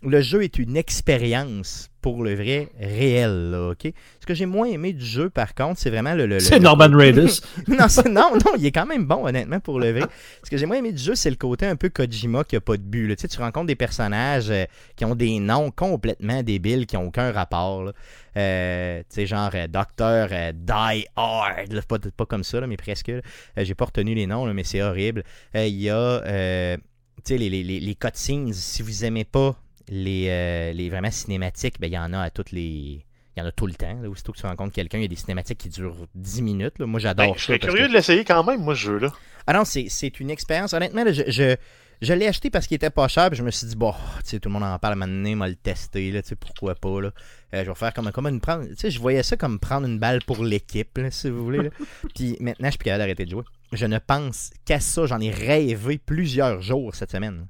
[0.02, 3.52] le jeu est une expérience pour le vrai réel.
[3.72, 3.92] ok?
[4.20, 6.38] Ce que j'ai moins aimé du jeu, par contre, c'est vraiment le.
[6.38, 7.40] c'est Norman Raiders.
[7.66, 10.06] non, non, non, il est quand même bon, honnêtement, pour le vrai.
[10.44, 12.60] Ce que j'ai moins aimé du jeu, c'est le côté un peu Kojima qui a
[12.60, 13.16] pas de but.
[13.16, 17.06] Tu, sais, tu rencontres des personnages euh, qui ont des noms complètement débiles, qui n'ont
[17.06, 17.90] aucun rapport.
[18.36, 21.80] Euh, tu sais, genre euh, Docteur Die Hard.
[21.88, 23.10] Pas, pas, comme ça, mais presque.
[23.56, 25.24] j'ai pas retenu les noms, mais c'est horrible.
[25.54, 26.20] Il y a.
[26.20, 26.82] tu
[27.24, 29.56] sais, les, les, les cutscenes, si vous aimez pas
[29.88, 33.04] les, euh, les vraiment cinématiques, ben, il y en a à toutes les.
[33.36, 34.00] Il y en a tout le temps.
[34.00, 36.78] Là, aussitôt que tu rencontres quelqu'un, il y a des cinématiques qui durent 10 minutes.
[36.78, 36.86] Là.
[36.86, 37.38] Moi, j'adore ben, ça.
[37.38, 39.12] Je suis curieux de l'essayer quand même, moi, ce jeu-là.
[39.46, 40.72] Ah non, c'est une expérience.
[40.72, 41.54] Honnêtement, je, je,
[42.02, 43.28] je l'ai acheté parce qu'il était pas cher.
[43.28, 45.00] Puis je me suis dit, bon, tu sais, tout le monde en parle à un
[45.06, 46.10] moment donné, m'a le tester.
[46.10, 47.00] Là, pourquoi pas.
[47.00, 47.10] Là.
[47.54, 48.66] Euh, je vais faire comme, comme une prendre.
[48.68, 51.62] Tu sais, je voyais ça comme prendre une balle pour l'équipe, si vous voulez.
[51.64, 51.70] Là.
[52.14, 53.44] puis maintenant, je suis plus capable d'arrêter de jouer.
[53.72, 55.06] Je ne pense qu'à ça.
[55.06, 57.46] J'en ai rêvé plusieurs jours cette semaine.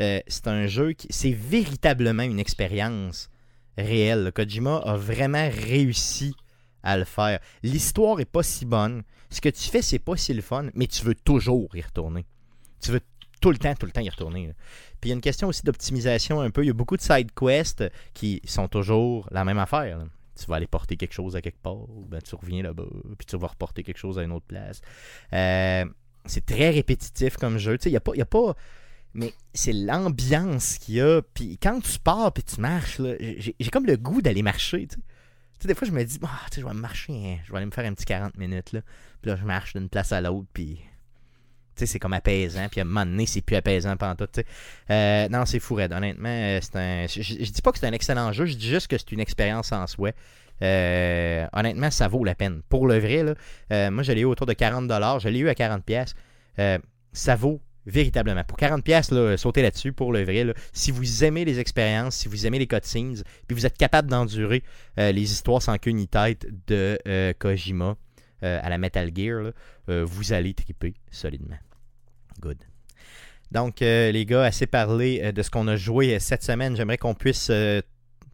[0.00, 1.08] Euh, c'est un jeu qui.
[1.10, 3.30] C'est véritablement une expérience
[3.76, 4.32] réelle.
[4.34, 6.34] Kojima a vraiment réussi
[6.82, 7.40] à le faire.
[7.62, 9.02] L'histoire est pas si bonne.
[9.30, 12.24] Ce que tu fais, c'est pas si le fun, mais tu veux toujours y retourner.
[12.80, 13.00] Tu veux
[13.40, 14.52] tout le temps, tout le temps y retourner.
[15.00, 16.64] Puis il y a une question aussi d'optimisation un peu.
[16.64, 20.04] Il y a beaucoup de side quests qui sont toujours la même affaire.
[20.38, 22.86] Tu vas aller porter quelque chose à quelque part, ben, tu reviens là-bas,
[23.18, 24.80] puis tu vas reporter quelque chose à une autre place.
[25.34, 25.84] Euh,
[26.24, 27.78] c'est très répétitif comme jeu.
[27.84, 28.54] Il n'y a, a pas
[29.14, 31.22] mais c'est l'ambiance qu'il y a.
[31.34, 34.86] Puis quand tu pars puis tu marches, j'ai comme le goût d'aller marcher.
[34.86, 34.98] Tu
[35.66, 37.38] des fois, je me dis, ah, je vais marcher, hein.
[37.44, 38.72] je vais aller me faire un petit 40 minutes.
[38.72, 38.80] Là.
[39.20, 40.80] Puis là, je marche d'une place à l'autre, puis
[41.86, 42.66] c'est comme apaisant.
[42.70, 44.28] Puis à un moment donné, c'est plus apaisant pendant tout.
[44.90, 47.06] Euh, non, c'est fou, Honnêtement, euh, c'est un.
[47.06, 49.20] Je, je, dis pas que c'est un excellent jeu, je dis juste que c'est une
[49.20, 50.12] expérience en soi.
[50.62, 52.62] Euh, honnêtement, ça vaut la peine.
[52.68, 55.20] Pour le vrai, là, moi, je l'ai eu autour de 40$.
[55.20, 56.14] Je l'ai eu à 40$.
[57.12, 58.44] ça vaut Véritablement.
[58.44, 60.54] Pour 40$, là, sautez là-dessus pour le vrai.
[60.72, 64.62] Si vous aimez les expériences, si vous aimez les cutscenes, puis vous êtes capable d'endurer
[64.98, 67.96] euh, les histoires sans queue ni tête de euh, Kojima
[68.42, 69.52] euh, à la Metal Gear,
[69.88, 71.58] vous allez triper solidement.
[72.40, 72.58] Good.
[73.50, 76.76] Donc, les gars, assez parlé de ce qu'on a joué cette semaine.
[76.76, 77.50] J'aimerais qu'on puisse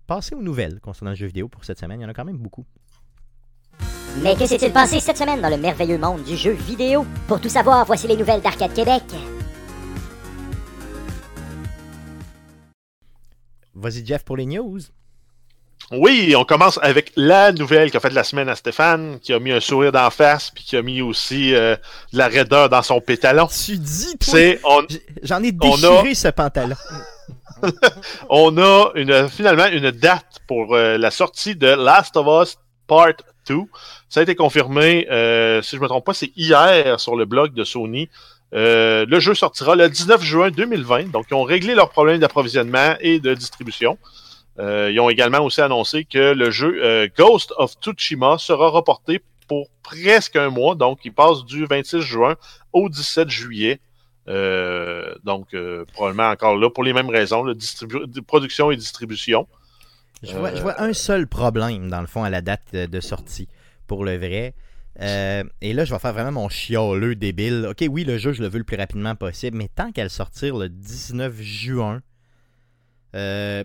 [0.07, 2.01] passer aux nouvelles concernant le jeu vidéo pour cette semaine.
[2.01, 2.67] Il y en a quand même beaucoup.
[4.23, 7.05] Mais que s'est-il passé cette semaine dans le merveilleux monde du jeu vidéo?
[7.29, 9.03] Pour tout savoir, voici les nouvelles d'Arcade Québec.
[13.75, 14.81] Vas-y, Jeff, pour les news.
[15.93, 19.53] Oui, on commence avec la nouvelle qu'a fait la semaine à Stéphane, qui a mis
[19.53, 21.77] un sourire d'en face, puis qui a mis aussi euh,
[22.13, 23.47] de la raideur dans son pétalon.
[23.47, 24.61] Tu dis, c'est
[25.23, 26.75] J'en ai déchiré ce pantalon.
[28.31, 33.15] on a une, finalement une date pour euh, la sortie de Last of Us Part
[33.47, 33.63] 2.
[34.09, 37.25] Ça a été confirmé, euh, si je ne me trompe pas, c'est hier sur le
[37.25, 38.09] blog de Sony.
[38.55, 41.11] Euh, le jeu sortira le 19 juin 2020.
[41.11, 43.99] Donc, ils ont réglé leurs problèmes d'approvisionnement et de distribution.
[44.59, 49.69] Euh, ils ont également aussi annoncé que le jeu Ghost of Tsushima sera reporté pour
[49.83, 50.75] presque un mois.
[50.75, 52.37] Donc, il passe du 26 juin
[52.73, 53.81] au 17 juillet.
[55.25, 55.55] donc,
[55.93, 57.45] probablement encore là pour les mêmes raisons,
[58.27, 59.47] production et distribution.
[60.23, 63.49] Je vois, un seul problème, dans le fond, à la date de, de sortie,
[63.87, 64.55] pour le vrai.
[65.01, 67.67] Euh, et là, je vais faire vraiment mon chialeux débile.
[67.69, 70.09] Ok, oui, le jeu, je le veux le plus rapidement possible, mais tant qu'à le
[70.09, 72.01] sortir le 19 juin,
[73.15, 73.63] euh,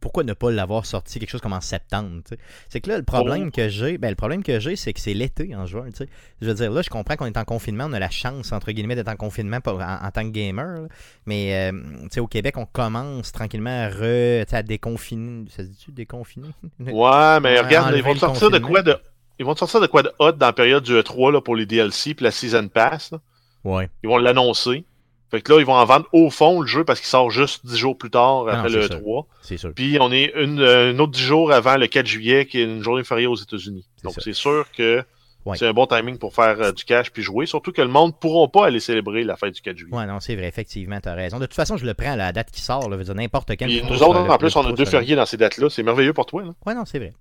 [0.00, 2.36] pourquoi ne pas l'avoir sorti quelque chose comme en septembre tu?
[2.68, 3.50] C'est que là, le problème Oh.
[3.50, 5.86] que j'ai, ben, le problème que j'ai, c'est que c'est l'été en juin.
[5.90, 6.04] tu.
[6.40, 8.72] Je veux dire, là, je comprends qu'on est en confinement, on a la chance, entre
[8.72, 10.82] guillemets, d'être en confinement en, en tant que gamer.
[10.82, 10.88] là.
[11.26, 15.46] Mais, euh, tu au Québec, on commence tranquillement à, re, tu sais, à déconfiner.
[15.50, 16.48] Ça se dit-tu déconfiner?
[16.80, 18.96] Ouais, mais regarde, ils vont sortir de quoi de.
[19.38, 21.64] Ils vont sortir de quoi de hot dans la période du E3 là, pour les
[21.66, 23.10] DLC puis la Season Pass.
[23.12, 23.18] là?
[23.64, 23.88] Ouais.
[24.02, 24.84] Ils vont l'annoncer.
[25.30, 27.64] Fait que là, ils vont en vendre au fond le jeu parce qu'il sort juste
[27.64, 28.96] 10 jours plus tard après le sûr.
[28.96, 29.24] E3.
[29.42, 29.72] C'est sûr.
[29.74, 32.64] Puis on est une, euh, un autre 10 jours avant le 4 juillet, qui est
[32.64, 33.86] une journée fériée aux États-Unis.
[34.02, 35.04] Donc c'est sûr que
[35.46, 35.56] Ouais.
[35.56, 37.46] c'est un bon timing pour faire euh, du cash puis jouer.
[37.46, 39.96] Surtout que le monde ne pourront pas aller célébrer la fête du 4 juillet.
[39.96, 41.38] Ouais, non, c'est vrai, effectivement, t'as raison.
[41.38, 43.48] De toute façon, je le prends à la date qui sort, là, veut dire n'importe
[43.52, 43.64] quand.
[43.64, 45.70] Puis nous autres, en plus, on a deux fériés dans ces dates-là.
[45.70, 46.42] C'est merveilleux pour toi.
[46.42, 46.50] Là.
[46.66, 47.14] Ouais, non, c'est vrai.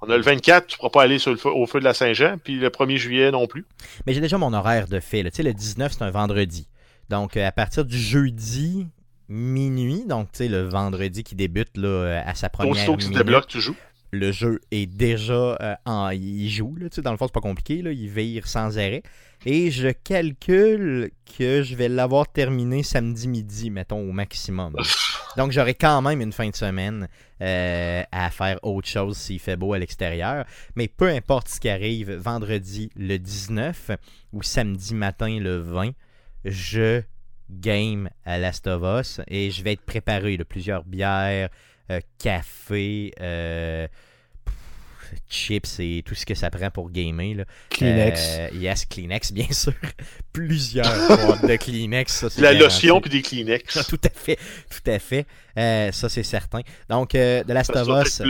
[0.00, 1.84] On a le 24, tu ne pourras pas aller sur le feu- au feu de
[1.84, 3.66] la Saint-Jean, puis le 1er juillet non plus.
[4.06, 5.22] Mais j'ai déjà mon horaire de fait.
[5.24, 6.66] Tu sais, le 19, c'est un vendredi.
[7.08, 8.86] Donc, euh, à partir du jeudi
[9.28, 13.02] minuit, donc, tu sais, le vendredi qui débute là, euh, à sa première Aussitôt que
[13.02, 13.76] tu débloques, tu joues?
[14.12, 16.10] le jeu est déjà euh, en...
[16.10, 18.78] Il joue, là, tu sais, dans le fond, c'est pas compliqué, là, il vire sans
[18.78, 19.02] arrêt.
[19.44, 24.74] Et je calcule que je vais l'avoir terminé samedi midi, mettons, au maximum.
[25.36, 27.08] Donc, j'aurai quand même une fin de semaine
[27.42, 30.46] euh, à faire autre chose s'il fait beau à l'extérieur.
[30.74, 33.90] Mais peu importe ce qui arrive, vendredi le 19
[34.32, 35.90] ou samedi matin le 20,
[36.46, 37.02] je
[37.50, 41.48] game à Last of Us et je vais être préparé de plusieurs bières,
[41.90, 43.86] euh, café, euh,
[44.44, 47.34] pff, chips et tout ce que ça prend pour gamer.
[47.34, 47.44] Là.
[47.70, 48.20] Kleenex.
[48.38, 49.74] Euh, yes, Kleenex, bien sûr.
[50.32, 52.28] Plusieurs boîtes de Kleenex.
[52.28, 53.86] ça, La lotion puis des Kleenex.
[53.88, 55.26] Tout à fait, tout à fait.
[55.56, 56.60] Euh, ça, c'est certain.
[56.88, 58.22] Donc, euh, de Last Ça of Us.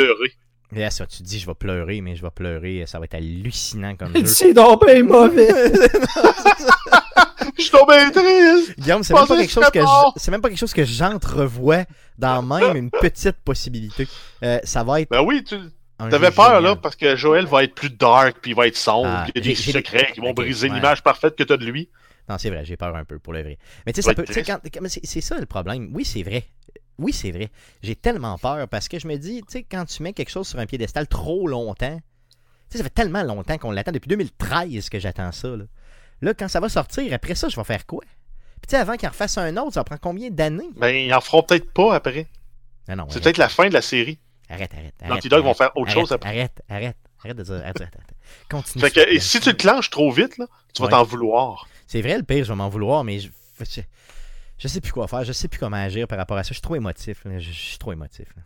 [0.77, 0.85] Pleurer.
[0.85, 2.85] Là, ça, tu te dis, je vais pleurer, mais je vais pleurer.
[2.87, 4.25] Ça va être hallucinant comme jeu.
[4.27, 5.49] C'est donc bien mauvais.
[7.59, 8.79] Je suis tombé triste.
[8.79, 10.12] Guillaume, c'est même, pas quelque que chose que mort.
[10.17, 11.85] je- c'est même pas quelque chose que j'entrevois
[12.19, 14.07] dans même une petite possibilité.
[14.43, 15.11] Euh, ça va être.
[15.11, 15.55] Ben oui, tu
[15.99, 16.62] un avais jeu peur génial.
[16.65, 19.09] là parce que Joël va être plus dark puis il va être sombre.
[19.11, 20.75] Ah, puis il y a des secrets qui vont briser ouais.
[20.75, 21.89] l'image parfaite que tu as de lui.
[22.29, 23.57] Non, c'est vrai, j'ai peur un peu pour le vrai.
[23.87, 24.25] Mais tu sais, Ça peut.
[24.45, 25.91] quand- c'est ça le problème.
[25.95, 26.45] Oui, c'est vrai.
[26.99, 27.51] Oui, c'est vrai.
[27.83, 30.49] J'ai tellement peur parce que je me dis, tu sais, quand tu mets quelque chose
[30.49, 34.89] sur un piédestal trop longtemps, tu sais, ça fait tellement longtemps qu'on l'attend depuis 2013
[34.89, 35.49] que j'attends ça.
[35.49, 35.65] Là.
[36.23, 38.03] Là, quand ça va sortir, après ça, je vais faire quoi?
[38.03, 40.71] Puis tu sais, avant qu'il en refasse un autre, ça va prendre combien d'années?
[40.77, 42.27] Ben ils en feront peut-être pas après.
[42.89, 44.19] Non, non, C'est peut-être la fin de la série.
[44.49, 44.95] arrête, arrête.
[45.03, 46.31] arrête, Dog vont faire autre arrête, chose après.
[46.31, 47.55] Arrête, arrête, arrête de dire.
[47.57, 48.15] Arrête, arrête, arrête.
[48.49, 48.85] Continue.
[48.85, 51.69] Fait que et si tu te clenches trop vite, là, tu vas t'en vouloir.
[51.87, 53.29] C'est vrai, le pire, je vais m'en vouloir, mais je,
[53.61, 53.81] je,
[54.59, 56.49] je sais plus quoi faire, je sais plus comment agir par rapport à ça.
[56.49, 57.38] Je suis trop émotif, là.
[57.38, 58.29] je, je suis trop émotif.
[58.37, 58.42] là.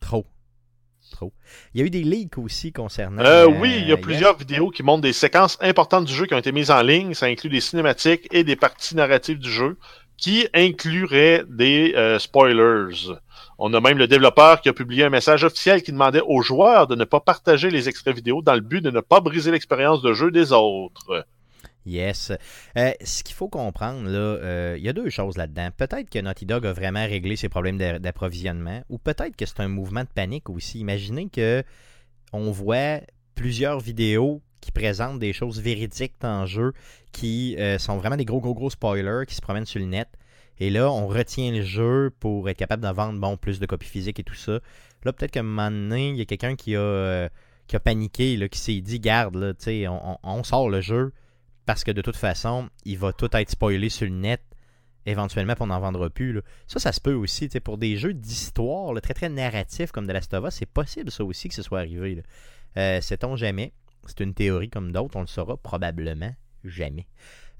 [0.00, 0.26] Trop.
[1.10, 1.32] Trop.
[1.74, 3.22] Il y a eu des leaks aussi concernant.
[3.22, 6.26] Euh, euh, oui, il y a plusieurs vidéos qui montrent des séquences importantes du jeu
[6.26, 7.14] qui ont été mises en ligne.
[7.14, 9.78] Ça inclut des cinématiques et des parties narratives du jeu
[10.16, 13.12] qui incluraient des euh, spoilers.
[13.58, 16.86] On a même le développeur qui a publié un message officiel qui demandait aux joueurs
[16.86, 20.02] de ne pas partager les extraits vidéo dans le but de ne pas briser l'expérience
[20.02, 21.26] de jeu des autres.
[21.86, 22.32] Yes.
[22.78, 25.68] Euh, ce qu'il faut comprendre, là, euh, il y a deux choses là-dedans.
[25.76, 29.60] Peut-être que Naughty Dog a vraiment réglé ses problèmes d'a- d'approvisionnement, ou peut-être que c'est
[29.60, 30.78] un mouvement de panique aussi.
[30.80, 31.62] Imaginez que
[32.32, 33.00] on voit
[33.34, 36.72] plusieurs vidéos qui présentent des choses véridiques dans le jeu,
[37.12, 40.08] qui euh, sont vraiment des gros, gros, gros spoilers qui se promènent sur le net.
[40.58, 43.88] Et là, on retient le jeu pour être capable d'en vendre bon, plus de copies
[43.88, 44.60] physiques et tout ça.
[45.04, 47.28] Là, peut-être qu'à un moment donné, il y a quelqu'un qui a,
[47.66, 49.52] qui a paniqué, là, qui s'est dit Garde, là,
[49.90, 51.12] on, on- on sort le jeu
[51.66, 54.40] parce que de toute façon, il va tout être spoilé sur le net.
[55.06, 56.32] Éventuellement, on n'en vendra plus.
[56.32, 56.40] là.
[56.66, 57.48] Ça, ça se peut aussi.
[57.62, 61.24] Pour des jeux d'histoire très très narratifs comme de Last of Us, c'est possible ça
[61.24, 62.22] aussi que ce soit arrivé.
[62.76, 63.72] Euh, Sait-on jamais?
[64.06, 65.16] C'est une théorie comme d'autres.
[65.16, 67.06] On le saura probablement jamais.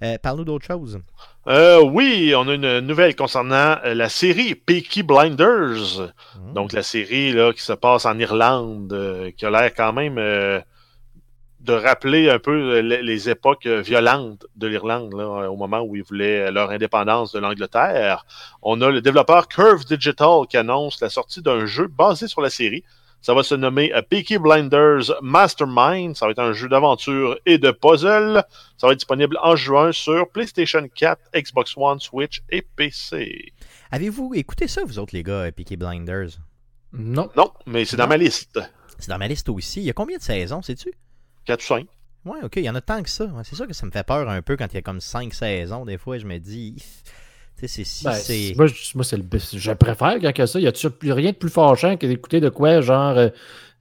[0.02, 1.00] Euh, Parle-nous d'autre chose.
[1.46, 6.12] Euh, oui, on a une nouvelle concernant la série Peaky Blinders.
[6.36, 6.52] Hmm.
[6.54, 10.18] Donc la série là, qui se passe en Irlande, qui a l'air quand même
[11.64, 15.81] de rappeler un peu euh, les, les époques euh, violentes de l'Irlande, euh, au moment
[15.81, 18.27] où ils voulaient leur indépendance de l'Angleterre.
[18.62, 22.50] On a le développeur Curve Digital qui annonce la sortie d'un jeu basé sur la
[22.50, 22.85] série.
[23.22, 26.14] Ça va se nommer Peaky Blinders Mastermind.
[26.14, 28.44] Ça va être un jeu d'aventure et de puzzle.
[28.77, 33.55] Ça va être disponible en juin sur PlayStation 4, Xbox One, Switch et PC.
[33.90, 36.38] Avez-vous écouté ça, vous autres, les gars, Peaky Blinders?
[36.92, 37.31] Non.
[37.35, 38.61] Non, mais c'est dans ma liste.
[38.98, 39.81] C'est dans ma liste aussi.
[39.81, 40.92] Il y a combien de saisons, sais-tu?
[41.44, 41.87] 4 ou 5.
[42.24, 43.30] Ouais, ok, il y en a tant que ça.
[43.44, 45.35] C'est sûr que ça me fait peur un peu quand il y a comme 5
[45.35, 45.85] saisons.
[45.85, 48.54] Des fois, je me dis, Tu sais, c'est si Ben, c'est.
[48.57, 50.59] moi, je, moi, c'est le, je préfère quand que ça.
[50.59, 53.28] Y a-tu plus rien de plus fâchant que d'écouter de quoi, genre, euh,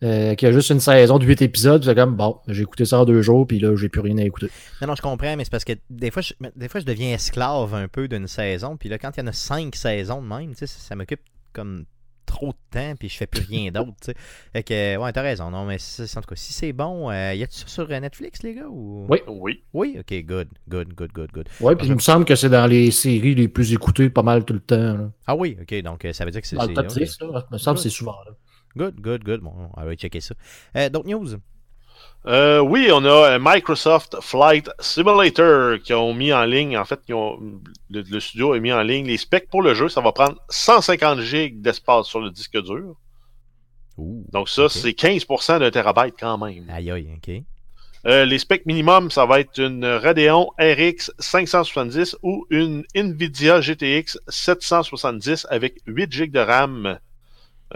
[0.03, 2.63] euh, qu'il y a juste une saison de 8 épisodes, puis c'est comme, bon, j'ai
[2.63, 4.49] écouté ça en deux jours, puis là, j'ai plus rien à écouter.
[4.81, 7.13] Non, non, je comprends, mais c'est parce que des fois, je, des fois, je deviens
[7.13, 8.75] esclave un peu d'une saison.
[8.75, 10.95] Puis là, quand il y en a cinq saisons de même, tu sais, ça, ça
[10.97, 11.21] m'occupe
[11.53, 11.85] comme
[12.25, 13.93] trop de temps, puis je fais plus rien d'autre.
[14.01, 14.15] tu sais.
[14.53, 15.49] Fait que, ouais, t'as raison.
[15.51, 17.99] Non, mais c'est- en tout cas, si c'est bon, euh, y a-tu ça sur euh,
[17.99, 19.05] Netflix, les gars ou...
[19.09, 19.19] Oui.
[19.27, 19.63] Oui.
[19.73, 21.49] Oui, ok, good, good, good, good, good.
[21.59, 24.45] Ouais, puis il me semble que c'est dans les séries les plus écoutées pas mal
[24.45, 24.75] tout le temps.
[24.93, 25.11] là.
[25.27, 26.55] Ah oui, ok, donc euh, ça veut dire que c'est.
[26.55, 26.93] Dans le c'est- top ok.
[26.97, 28.31] 10, là, il me semble que c'est souvent là.
[28.75, 29.41] Good, good, good.
[29.41, 30.33] Bon, on va checker ça.
[30.77, 31.37] Euh, D'autres news?
[32.25, 37.01] Euh, oui, on a euh, Microsoft Flight Simulator qui ont mis en ligne, en fait,
[37.05, 37.37] qui ont,
[37.89, 39.89] le, le studio a mis en ligne les specs pour le jeu.
[39.89, 42.95] Ça va prendre 150 gigs d'espace sur le disque dur.
[43.97, 46.65] Donc ça, c'est 15% d'un terabyte quand même.
[46.69, 47.43] Aïe, aïe, ok.
[48.05, 54.17] Euh, les specs minimum, ça va être une Radeon RX 570 ou une Nvidia GTX
[54.27, 56.99] 770 avec 8 GB de RAM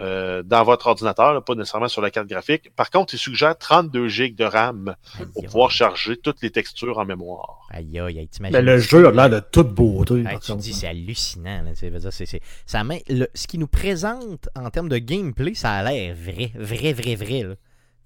[0.00, 2.70] euh, dans votre ordinateur, là, pas nécessairement sur la carte graphique.
[2.76, 5.46] Par contre, il suggère 32 GB de RAM Aïe, pour aïe.
[5.46, 7.66] pouvoir charger toutes les textures en mémoire.
[7.70, 8.56] Aïe, aïe, aïe, t'imagines.
[8.56, 10.22] Mais le jeu a l'air de toute beauté.
[10.22, 11.62] Par tu dis, c'est hallucinant.
[11.62, 15.54] Là, dire, c'est- c'est- ça met- le- ce qui nous présente en termes de gameplay,
[15.54, 17.42] ça a l'air vrai, vrai, vrai, vrai.
[17.42, 17.54] là.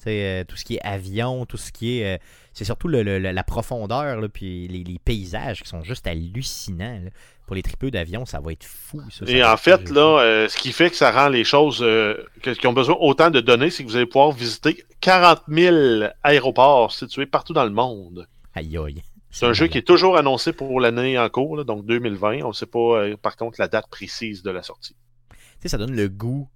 [0.08, 2.16] Euh, tout ce qui est avion, tout ce qui est.
[2.16, 2.18] euh,
[2.52, 6.08] c'est surtout le- le- le- la profondeur, là, puis les, les paysages qui sont juste
[6.08, 7.00] hallucinants.
[7.04, 7.10] là.
[7.52, 8.98] Pour les tripeux d'avion, ça va être fou.
[9.10, 11.82] Ça, ça Et en fait, là, euh, ce qui fait que ça rend les choses
[11.82, 16.04] euh, qui ont besoin autant de données, c'est que vous allez pouvoir visiter 40 000
[16.22, 18.26] aéroports situés partout dans le monde.
[18.54, 19.02] Aïe, aïe.
[19.28, 22.40] C'est un jeu qui est toujours annoncé pour l'année en cours, là, donc 2020.
[22.42, 24.96] On ne sait pas, euh, par contre, la date précise de la sortie.
[25.28, 26.48] Tu sais, ça donne le goût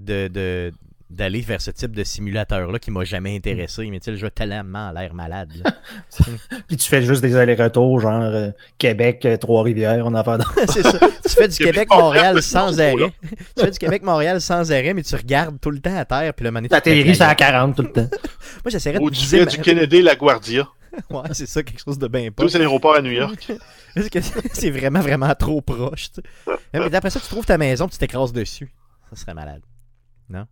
[0.00, 0.26] de.
[0.26, 0.72] de
[1.14, 4.26] d'aller vers ce type de simulateur-là qui m'a jamais intéressé, mais tu sais, le jeu
[4.26, 5.50] a tellement l'air malade.
[6.68, 10.42] Puis tu fais juste des allers-retours, genre euh, Québec, euh, Trois-Rivières, on en fait.
[10.72, 10.98] c'est ça.
[10.98, 12.94] Tu fais du Québec-Montréal sans arrêt.
[13.56, 16.44] tu fais du Québec-Montréal sans arrêt, mais tu regardes tout le temps à terre, puis
[16.44, 18.08] le te T'atterris à 40 tout le temps.
[18.64, 20.68] Moi, j'essaierais de Ou tu fais ma- du Kennedy LaGuardia.
[21.10, 22.42] Ouais, c'est ça, quelque chose de bien pas.
[22.44, 23.52] Tous les aéroports à New York.
[23.94, 24.18] Parce que
[24.52, 26.10] c'est vraiment, vraiment trop proche.
[26.12, 26.58] tu sais.
[26.72, 28.72] Mais après ça, tu trouves ta maison, tu t'écrases dessus.
[29.10, 29.62] Ça serait malade.
[30.28, 30.46] Non?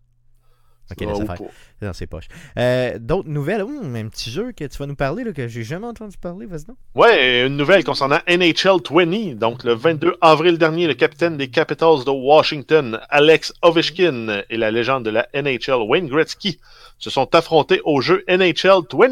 [0.93, 1.47] Ok, laisse Ah, faire.
[1.81, 2.29] C'est dans ses poches.
[2.59, 3.63] Euh, D'autres nouvelles?
[3.63, 6.47] Hum, un petit jeu que tu vas nous parler, là, que j'ai jamais entendu parler,
[6.47, 6.77] vas-y donc.
[6.95, 9.35] Ouais, une nouvelle concernant NHL 20.
[9.35, 14.71] Donc, le 22 avril dernier, le capitaine des Capitals de Washington, Alex Ovechkin, et la
[14.71, 16.59] légende de la NHL, Wayne Gretzky,
[16.99, 19.09] se sont affrontés au jeu NHL 20.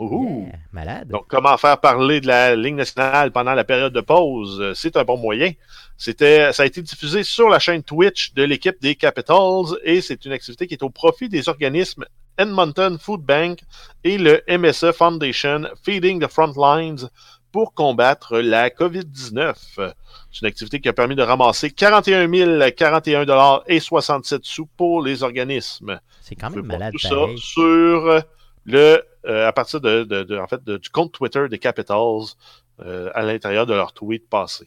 [0.00, 1.08] Yeah, malade.
[1.08, 4.58] Donc, comment faire parler de la Ligue nationale pendant la période de pause?
[4.60, 5.52] Euh, C'est un bon moyen.
[5.96, 10.24] C'était, ça a été diffusé sur la chaîne Twitch de l'équipe des Capitals et c'est
[10.24, 12.04] une activité qui est au profit des organismes
[12.38, 13.60] Edmonton Food Bank
[14.02, 17.08] et le MSE Foundation Feeding the Front Lines
[17.52, 19.54] pour combattre la COVID-19.
[19.76, 25.02] C'est une activité qui a permis de ramasser 41 041 dollars et 67 sous pour
[25.02, 26.00] les organismes.
[26.22, 27.36] c'est quand même malade tout pareil.
[27.38, 28.22] ça sur
[28.64, 32.34] le euh, à partir de, en fait du compte Twitter des Capitals
[32.80, 34.66] euh, à l'intérieur de leur tweet passé.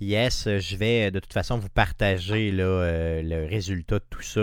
[0.00, 4.40] Yes, je vais euh, de toute façon vous partager le résultat de tout ça.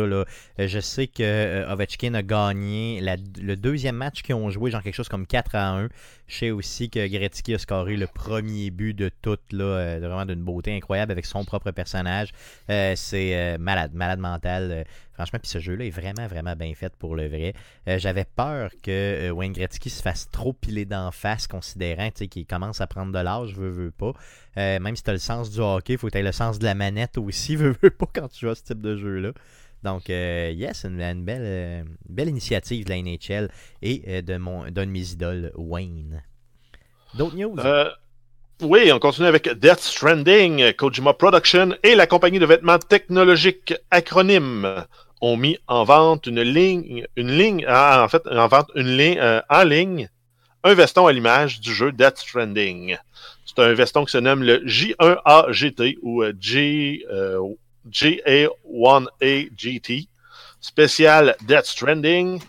[0.60, 3.02] Je sais que Ovechkin a gagné
[3.42, 5.90] le deuxième match qu'ils ont joué, genre quelque chose comme 4 à 1.
[6.30, 10.28] Je sais aussi que Gretzky a scoré le premier but de tout, là, euh, vraiment
[10.28, 12.30] d'une beauté incroyable avec son propre personnage.
[12.70, 14.86] Euh, c'est euh, malade, malade mental.
[15.14, 17.56] franchement, puis ce jeu-là est vraiment, vraiment bien fait pour le vrai.
[17.88, 22.86] J'avais peur que Wayne Gretzky se fasse trop piler d'en face, considérant qu'il commence à
[22.86, 24.14] prendre de l'âge, veut, veut pas.
[24.56, 26.76] Même si tu as le sens du hockey, il faut que le sens de la
[26.76, 29.32] manette aussi, veux, veux pas quand tu joues à ce type de jeu-là.
[29.84, 33.50] Donc, euh, yes, une, une belle, euh, belle initiative de la NHL
[33.82, 36.24] et euh, de mon d'un de mes idoles, Wayne.
[37.14, 37.56] D'autres news?
[38.62, 44.86] Oui, on continue avec Death Stranding, Kojima Production et la compagnie de vêtements technologiques Acronym
[45.22, 49.42] ont mis en vente une ligne, une ligne, ah, en fait, en vente une ligne
[49.50, 50.10] en ligne,
[50.66, 52.98] un veston à l'image du jeu Death Stranding.
[53.46, 56.34] C'est un veston qui se nomme le J1AGT ou euh,
[57.88, 60.08] GA1AGT,
[60.60, 62.42] spécial Death Stranding,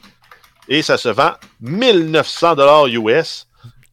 [0.69, 3.47] et ça se vend 1900 dollars US.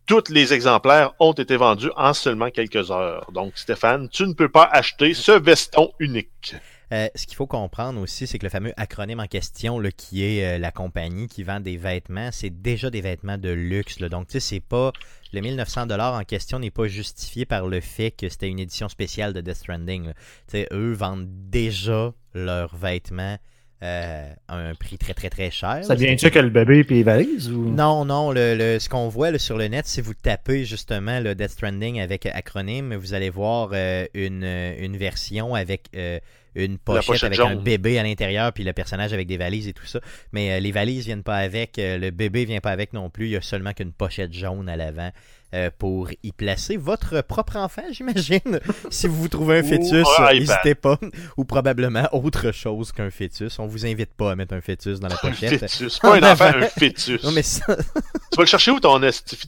[0.05, 3.29] Tous les exemplaires ont été vendus en seulement quelques heures.
[3.33, 6.55] Donc, Stéphane, tu ne peux pas acheter ce veston unique.
[6.93, 10.23] Euh, ce qu'il faut comprendre aussi, c'est que le fameux acronyme en question, là, qui
[10.23, 13.99] est euh, la compagnie qui vend des vêtements, c'est déjà des vêtements de luxe.
[13.99, 14.07] là.
[14.09, 14.93] Donc, tu sais, c'est pas.
[15.33, 19.33] Le 1900$ en question n'est pas justifié par le fait que c'était une édition spéciale
[19.33, 20.05] de Death Stranding.
[20.13, 20.13] Tu
[20.47, 23.38] sais, eux vendent déjà leurs vêtements
[23.83, 25.81] euh, à un prix très très très cher.
[25.83, 27.69] Ça vient-tu que le bébé et les valises ou...
[27.69, 31.19] Non, non, le, le- ce qu'on voit là, sur le net, si vous tapez justement
[31.19, 34.43] le Death Stranding avec acronyme, vous allez voir euh, une,
[34.79, 36.19] une version avec euh,
[36.66, 37.64] une pochette, pochette avec un jaune.
[37.64, 39.99] bébé à l'intérieur, puis le personnage avec des valises et tout ça.
[40.32, 43.26] Mais euh, les valises viennent pas avec, euh, le bébé vient pas avec non plus.
[43.26, 45.12] Il y a seulement qu'une pochette jaune à l'avant
[45.53, 48.59] euh, pour y placer votre propre enfant, j'imagine.
[48.89, 50.99] si vous vous trouvez un fœtus, un n'hésitez pas.
[51.37, 53.57] Ou probablement autre chose qu'un fœtus.
[53.59, 55.59] On vous invite pas à mettre un fœtus dans la Un pochette.
[55.59, 55.99] fœtus.
[55.99, 57.23] Pas un En enfant, un fœtus.
[57.23, 57.65] Non, mais ça,
[58.31, 58.99] Tu vas le chercher où ton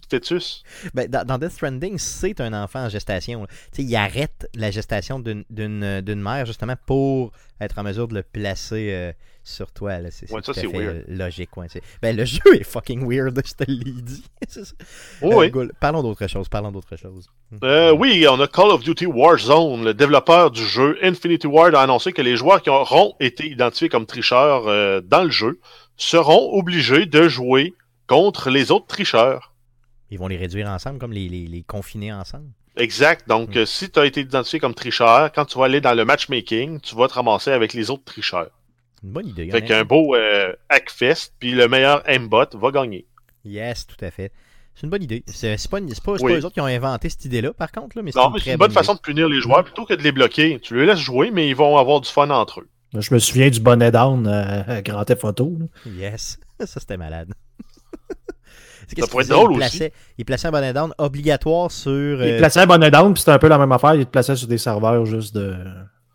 [0.09, 0.63] fœtus?
[0.93, 3.45] Ben, dans, dans Death Stranding, c'est un enfant en gestation.
[3.77, 7.31] il arrête la gestation d'une- d'une mère justement pour
[7.61, 9.11] être en mesure de le placer euh,
[9.43, 9.97] sur toi.
[10.11, 10.41] C'est Ouais,
[10.75, 11.55] euh, logique.
[11.57, 11.67] ouais.
[12.01, 14.23] Ben, le jeu est fucking weird, je te l'ai dit.
[15.21, 15.51] Euh, oui.
[15.51, 15.71] cool.
[15.79, 16.47] Parlons d'autre chose.
[16.49, 17.27] Parlons d'autre chose.
[17.63, 19.83] Euh, oui, on a Call of Duty Warzone.
[19.85, 23.89] Le développeur du jeu Infinity Ward a annoncé que les joueurs qui auront été identifiés
[23.89, 25.59] comme tricheurs euh, dans le jeu
[25.97, 27.73] seront obligés de jouer
[28.07, 29.53] contre les autres tricheurs.
[30.09, 32.49] Ils vont les réduire ensemble, comme les, les, les confiner ensemble?
[32.77, 33.27] Exact.
[33.27, 33.57] Donc, Mm.
[33.59, 36.79] euh, si tu as été identifié comme tricheur, quand tu vas aller dans le matchmaking,
[36.79, 38.49] tu vas te ramasser avec les autres tricheurs.
[38.95, 39.49] C'est une bonne idée.
[39.49, 43.05] Fait qu'un beau euh, hackfest, puis le meilleur aimbot va gagner.
[43.45, 44.31] Yes, tout à fait.
[44.75, 45.23] C'est une bonne idée.
[45.27, 46.33] C'est pas, une- pas, c'est Oui.
[46.33, 48.33] pas eux autres qui ont inventé cette idée-là, par contre, là, mais c'est Non, une
[48.33, 48.75] mais très c'est une bonne idée.
[48.79, 50.59] façon de punir les joueurs plutôt que de les bloquer.
[50.61, 52.69] Tu les laisses jouer, mais ils vont avoir du fun entre eux.
[52.97, 55.57] Je me souviens du bonnet down euh, à Grand Theft Auto.
[55.59, 55.65] là.
[55.91, 56.39] Yes.
[56.59, 57.33] Ça, c'était malade.
[58.97, 59.77] Ça pourrait être drôle il aussi.
[59.77, 62.23] plaçait, Il plaçait un bonnet down obligatoire sur.
[62.23, 63.95] Il euh, plaçait un bonnet down, puis c'était un peu la même affaire.
[63.95, 65.55] Il te plaçait sur des serveurs juste de,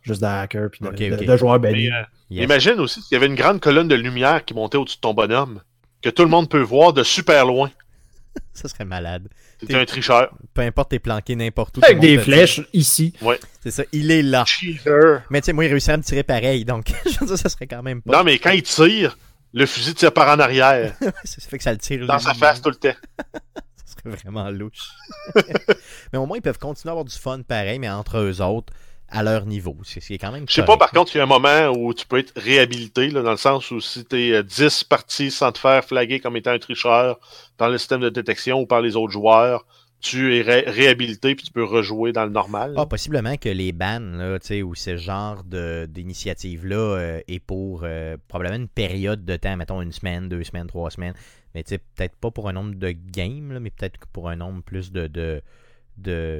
[0.02, 1.90] juste de hackers, puis de, joueurs bannis.
[1.90, 2.44] Euh, yes.
[2.44, 5.14] Imagine aussi qu'il y avait une grande colonne de lumière qui montait au-dessus de ton
[5.14, 5.60] bonhomme,
[6.02, 7.70] que tout le monde peut voir de super loin.
[8.52, 9.28] Ça serait malade.
[9.60, 10.34] C'était un tricheur.
[10.52, 11.80] Peu importe, t'es planqué n'importe où.
[11.84, 13.14] Avec le des flèches ici.
[13.20, 13.28] dit-
[13.62, 14.44] C'est ça, il est là.
[14.44, 15.22] Cheater.
[15.30, 17.48] Mais tu sais, moi, il réussit à me tirer pareil, donc je veux dire, ça
[17.48, 18.18] serait quand même pas.
[18.18, 19.16] Non, mais quand il tire,
[19.54, 20.94] le fusil tire par en arrière,
[21.24, 22.98] ça fait que ça le tire dans sa face tout le temps.
[23.86, 24.90] Ça serait vraiment louche.
[26.12, 28.72] mais au moins, ils peuvent continuer à avoir du fun pareil, mais entre eux autres,
[29.08, 29.76] à leur niveau.
[29.84, 30.46] C'est quand même.
[30.48, 33.08] Je sais pas, par contre, il y a un moment où tu peux être réhabilité,
[33.10, 36.36] là, dans le sens où si tu es 10 parties sans te faire flaguer comme
[36.36, 37.20] étant un tricheur
[37.56, 39.64] par le système de détection ou par les autres joueurs,
[40.04, 42.74] tu es ré- réhabilité puis tu peux rejouer dans le normal.
[42.76, 48.56] Ah, possiblement que les bans, là, ou ce genre d'initiative-là euh, est pour euh, probablement
[48.62, 51.14] une période de temps, mettons une semaine, deux semaines, trois semaines.
[51.54, 54.92] Mais peut-être pas pour un nombre de games, là, mais peut-être pour un nombre plus
[54.92, 55.40] de, de,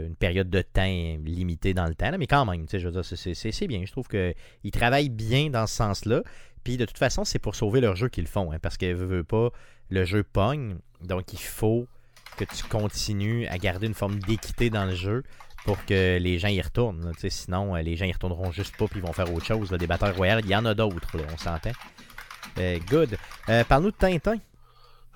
[0.08, 0.84] une période de temps
[1.24, 2.10] limitée dans le temps.
[2.10, 2.18] là.
[2.18, 3.84] mais quand même, je veux dire, c'est- bien.
[3.86, 6.22] Je trouve qu'ils travaillent bien dans ce sens-là.
[6.64, 9.06] Puis de toute façon, c'est pour sauver leur jeu qu'ils font, hein, parce que veut,
[9.06, 9.50] veut pas,
[9.90, 10.76] le jeu pogne.
[11.02, 11.86] Donc il faut
[12.36, 15.22] que tu continues à garder une forme d'équité dans le jeu
[15.64, 17.04] pour que les gens y retournent.
[17.04, 19.70] là, sinon, euh, les gens y retourneront juste pas puis ils vont faire autre chose.
[19.70, 19.78] là.
[19.78, 21.72] Des batteurs royales, il y en a d'autres, on s'entend.
[22.58, 23.16] Euh, good.
[23.48, 24.36] Euh, Parle-nous de Tintin.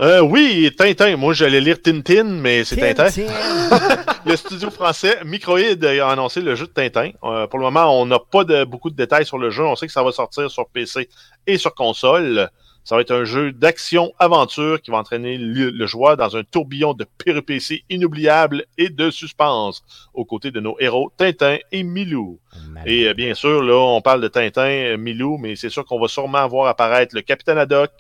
[0.01, 1.17] Euh, oui, Tintin.
[1.17, 3.11] Moi, j'allais lire Tintin, mais c'est Tintin.
[3.11, 4.05] Tintin.
[4.27, 7.11] Le studio français Microïd a annoncé le jeu de Tintin.
[7.25, 9.65] Euh, pour le moment, on n'a pas de, beaucoup de détails sur le jeu.
[9.65, 11.09] On sait que ça va sortir sur PC
[11.47, 12.51] et sur console.
[12.89, 16.95] Ça va être un jeu d'action-aventure qui va entraîner le, le joueur dans un tourbillon
[16.95, 19.85] de péripéties inoubliables et de suspense
[20.15, 22.41] aux côtés de nos héros Tintin et Milou.
[22.87, 26.01] Et euh, bien sûr, là, on parle de Tintin, euh, Milou, mais c'est sûr qu'on
[26.01, 27.91] va sûrement voir apparaître le Capitaine Haddock,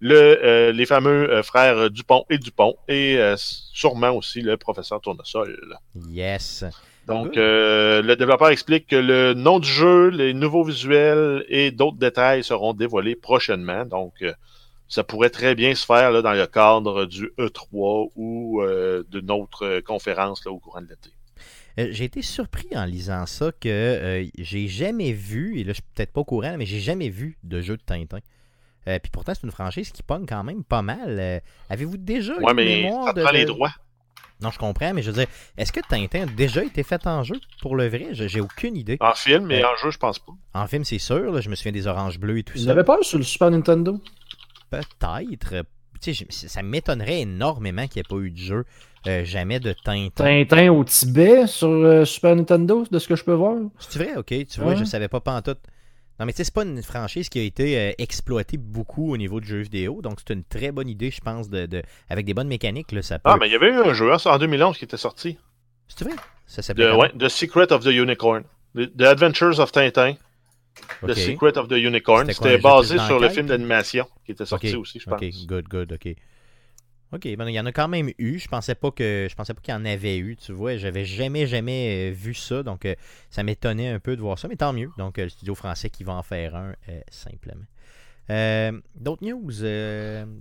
[0.00, 5.02] le, euh, les fameux euh, frères Dupont et Dupont, et euh, sûrement aussi le professeur
[5.02, 5.76] Tournesol.
[6.08, 6.64] Yes.
[7.06, 11.96] Donc, euh, le développeur explique que le nom du jeu, les nouveaux visuels et d'autres
[11.96, 13.84] détails seront dévoilés prochainement.
[13.84, 14.32] Donc, euh,
[14.88, 19.30] ça pourrait très bien se faire là, dans le cadre du E3 ou euh, d'une
[19.30, 21.10] autre conférence là, au courant de l'été.
[21.78, 26.12] J'ai été surpris en lisant ça que j'ai jamais vu, et là je suis peut-être
[26.12, 28.18] pas au courant, mais j'ai jamais vu de jeu de Tintin.
[28.84, 31.40] Puis pourtant, c'est une franchise qui pogne quand même pas mal.
[31.70, 33.72] Avez-vous déjà Ouais, une mais mémoire ça de, prend les droits.
[34.42, 35.26] Non, je comprends, mais je veux dire,
[35.56, 38.08] est-ce que Tintin a déjà été fait en jeu pour le vrai?
[38.12, 38.96] J'ai aucune idée.
[39.00, 40.32] En film, mais Euh, en jeu, je pense pas.
[40.54, 42.70] En film, c'est sûr, là, je me souviens des oranges bleues et tout Vous ça.
[42.72, 44.00] avez peur sur le Super Nintendo?
[44.70, 45.64] Peut-être.
[46.00, 48.64] Tu sais, je- ça m'étonnerait énormément qu'il n'y ait pas eu de jeu
[49.06, 50.10] euh, jamais de Tintin.
[50.44, 53.56] Tintin au Tibet sur euh, Super Nintendo, de ce que je peux voir.
[53.78, 54.76] C'est vrai, ok, tu vois, Ouais.
[54.76, 55.58] je savais pas pantoute.
[56.22, 59.16] Non, mais tu sais, c'est pas une franchise qui a été euh, exploitée beaucoup au
[59.16, 62.26] niveau de jeux vidéo, donc c'est une très bonne idée, je pense, de, de- avec
[62.26, 63.28] des bonnes mécaniques, là, ça peut...
[63.28, 65.36] Ah, mais il y avait eu un jeu en 2011 qui était sorti.
[65.88, 66.14] C'est vrai?
[66.46, 68.44] Ça s'appelait ouais, The Secret of the Unicorn.
[68.76, 70.14] The, The Adventures of Tintin.
[71.04, 72.32] The Secret of the Unicorn.
[72.32, 75.20] C'était basé sur le film d'animation qui était sorti aussi, je pense.
[75.20, 76.14] Ok, good, good, ok.
[77.14, 78.38] Ok, ben il y en a quand même eu.
[78.38, 80.78] Je pensais pas que je pensais pas qu'il y en avait eu, tu vois.
[80.78, 82.94] J'avais jamais, jamais euh, vu ça, donc euh,
[83.28, 84.88] ça m'étonnait un peu de voir ça, mais tant mieux.
[84.96, 86.72] Donc euh, le studio français qui va en faire un,
[87.10, 87.64] simplement.
[88.94, 89.52] D'autres news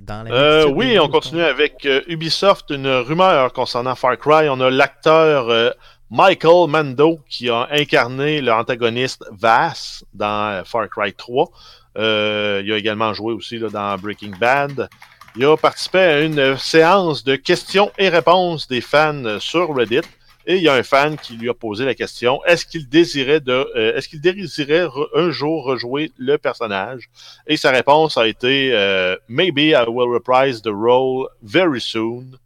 [0.05, 4.47] dans la Oui, on continue avec Ubisoft, une rumeur concernant Far Cry.
[4.47, 5.73] On a l'acteur
[6.09, 11.49] Michael Mando qui a incarné l'antagoniste Vass dans Far Cry 3.
[11.97, 14.87] il a également joué aussi là, dans Breaking Bad.
[15.35, 20.01] Il a participé à une séance de questions et réponses des fans sur Reddit.
[20.45, 23.39] Et il y a un fan qui lui a posé la question est-ce qu'il désirait
[23.39, 27.09] de euh, est-ce qu'il désirait un jour rejouer le personnage?
[27.45, 32.39] Et sa réponse a été euh, Maybe I will reprise the role very soon.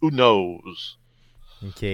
[0.00, 0.98] Who knows?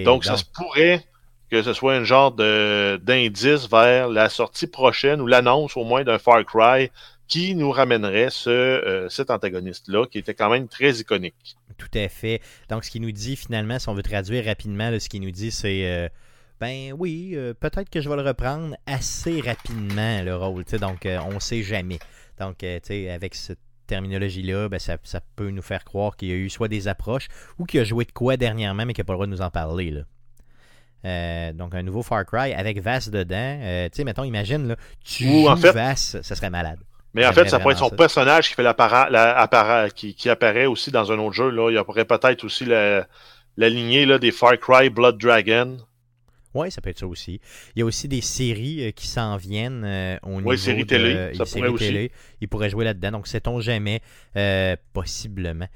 [0.05, 1.05] Donc, ça se pourrait
[1.51, 6.03] que ce soit un genre de d'indice vers la sortie prochaine ou l'annonce au moins
[6.03, 6.91] d'un Far Cry
[7.33, 11.57] qui nous ramènerait ce, euh, cet antagoniste-là, qui était quand même très iconique.
[11.79, 12.43] Tout à fait.
[12.69, 15.51] Donc, ce qu'il nous dit finalement, si on veut traduire rapidement, ce qu'il nous dit,
[15.51, 16.11] c'est euh,
[16.61, 20.65] ben oui, euh, peut-être que je vais le reprendre assez rapidement, le rôle.
[20.79, 22.01] Donc, on ne sait jamais.
[22.39, 24.99] Donc, avec cette terminologie-là, ben, ça,
[25.35, 27.29] peut nous faire croire qu'il y a eu soit des approches
[27.59, 29.41] ou qu'il a joué de quoi dernièrement, mais qu'il n'a pas le droit de nous
[29.41, 29.91] en parler.
[29.91, 31.53] Là.
[31.55, 33.89] donc, un nouveau Far Cry avec Vass dedans.
[33.91, 36.79] tu sais, mettons, imagine, là, tu joues en Vass, ça serait malade.
[37.15, 40.91] Mais en fait, ça pourrait être son personnage qui fait la, qui, qui, apparaît aussi
[40.91, 41.51] dans un autre jeu.
[41.51, 41.71] Là.
[41.71, 43.07] Il y aurait peut-être aussi la,
[43.57, 45.77] la lignée là, des Far Cry Blood Dragon.
[46.55, 47.41] Oui, ça peut être ça aussi.
[47.75, 50.85] Il y a aussi des séries euh, qui s'en viennent euh, au niveau oui, séries
[50.85, 52.11] télé, ça pourrait aussi.
[52.41, 54.01] Il pourrait jouer là-dedans, donc sait-on jamais,
[54.37, 55.67] euh, possiblement.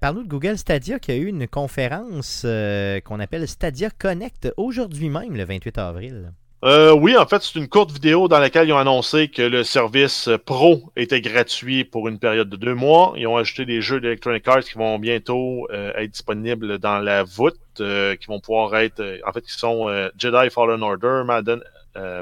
[0.00, 2.46] Parle-nous de Google Stadia qui a eu une conférence
[3.04, 6.32] qu'on appelle Stadia Connect aujourd'hui même, le 28 avril.
[6.64, 9.64] Euh, oui, en fait, c'est une courte vidéo dans laquelle ils ont annoncé que le
[9.64, 13.12] service Pro était gratuit pour une période de deux mois.
[13.16, 17.22] Ils ont ajouté des jeux d'Electronic Arts qui vont bientôt euh, être disponibles dans la
[17.22, 21.60] voûte, euh, qui vont pouvoir être, en fait, qui sont Jedi Fallen Order, Madden,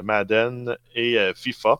[0.03, 1.79] Madden et FIFA.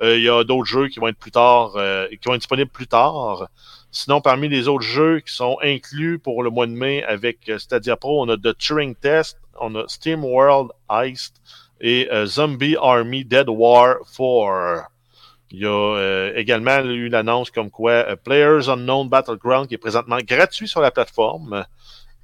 [0.00, 2.86] Il y a d'autres jeux qui vont être plus tard, qui vont être disponibles plus
[2.86, 3.48] tard.
[3.90, 7.96] Sinon, parmi les autres jeux qui sont inclus pour le mois de mai avec Stadia
[7.96, 11.42] Pro, on a The Turing Test, on a Steam World Heist,
[11.80, 14.90] et euh, Zombie Army Dead War 4.
[15.50, 19.78] Il y a euh, également eu l'annonce comme quoi euh, Players Unknown Battleground qui est
[19.78, 21.64] présentement gratuit sur la plateforme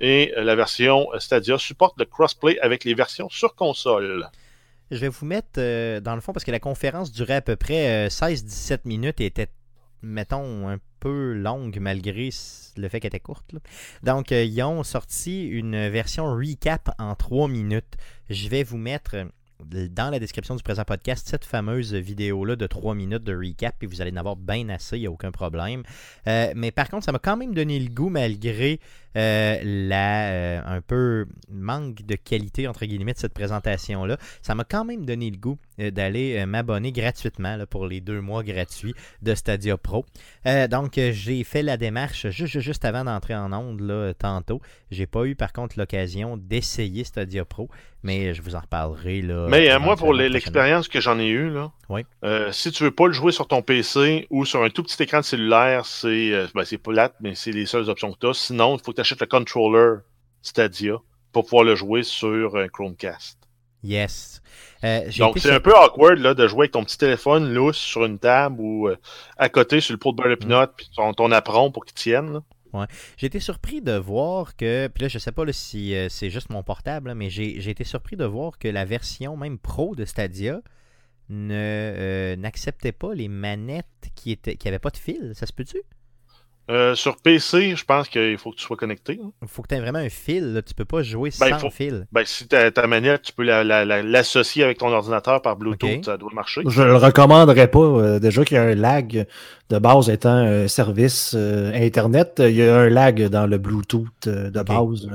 [0.00, 4.28] et la version Stadia supporte le crossplay avec les versions sur console.
[4.90, 8.08] Je vais vous mettre dans le fond parce que la conférence durait à peu près
[8.08, 9.48] 16-17 minutes et était,
[10.02, 12.28] mettons, un peu longue malgré
[12.76, 13.54] le fait qu'elle était courte.
[14.02, 17.96] Donc, ils ont sorti une version recap en 3 minutes.
[18.28, 19.14] Je vais vous mettre
[19.70, 23.86] dans la description du présent podcast cette fameuse vidéo-là de 3 minutes de recap, et
[23.86, 25.82] vous allez en avoir bien assez, il n'y a aucun problème.
[26.26, 28.80] Euh, mais par contre, ça m'a quand même donné le goût, malgré
[29.16, 34.16] euh, la, euh, un peu manque de qualité, entre guillemets, de cette présentation-là.
[34.42, 38.94] Ça m'a quand même donné le goût d'aller m'abonner gratuitement pour les deux mois gratuits
[39.22, 40.06] de Stadia Pro.
[40.70, 44.60] donc, j'ai fait la démarche juste, juste avant d'entrer en onde là, tantôt.
[44.92, 47.68] J'ai pas eu, par contre, l'occasion d'essayer Stadia Pro,
[48.04, 49.22] mais je vous en reparlerai.
[49.22, 52.02] Là, mais moi, pour l'expérience que j'en ai eue, là, oui.
[52.52, 55.18] si tu veux pas le jouer sur ton PC ou sur un tout petit écran
[55.20, 58.34] de cellulaire, c'est ben, plate, mais c'est les seules options que tu as.
[58.34, 60.00] Sinon, il faut que tu achètes le controller
[60.42, 60.96] Stadia
[61.32, 63.38] pour pouvoir le jouer sur un Chromecast.
[63.82, 64.40] Yes.
[64.82, 68.04] Euh, Donc, c'est un peu awkward là, de jouer avec ton petit téléphone lousse sur
[68.06, 68.96] une table ou euh,
[69.36, 71.94] à côté sur le pot de beurre de pinot, puis ton, ton apron pour qu'il
[71.94, 72.40] tienne.
[72.72, 72.86] Ouais.
[73.18, 76.50] J'ai été surpris de voir que, puis là je sais pas si euh, c'est juste
[76.50, 80.60] mon portable, mais j'ai été surpris de voir que la version même pro de Stadia
[81.28, 85.32] ne n'acceptait pas les manettes qui étaient qui avaient pas de fil.
[85.34, 85.82] Ça se peut-tu?
[86.70, 89.20] Euh, sur PC, je pense qu'il faut que tu sois connecté.
[89.22, 89.32] Hein.
[89.42, 90.54] Il faut que tu aies vraiment un fil.
[90.54, 90.62] Là.
[90.62, 92.06] Tu peux pas jouer ben, sans fil.
[92.10, 96.32] Ben, si ta, ta manette, tu peux l'associer avec ton ordinateur par Bluetooth, ça doit
[96.32, 96.62] marcher.
[96.66, 97.80] Je le recommanderais pas.
[97.80, 99.26] Euh, déjà qu'il y a un lag
[99.68, 104.26] de base étant un service euh, Internet, il y a un lag dans le Bluetooth
[104.26, 105.10] de base.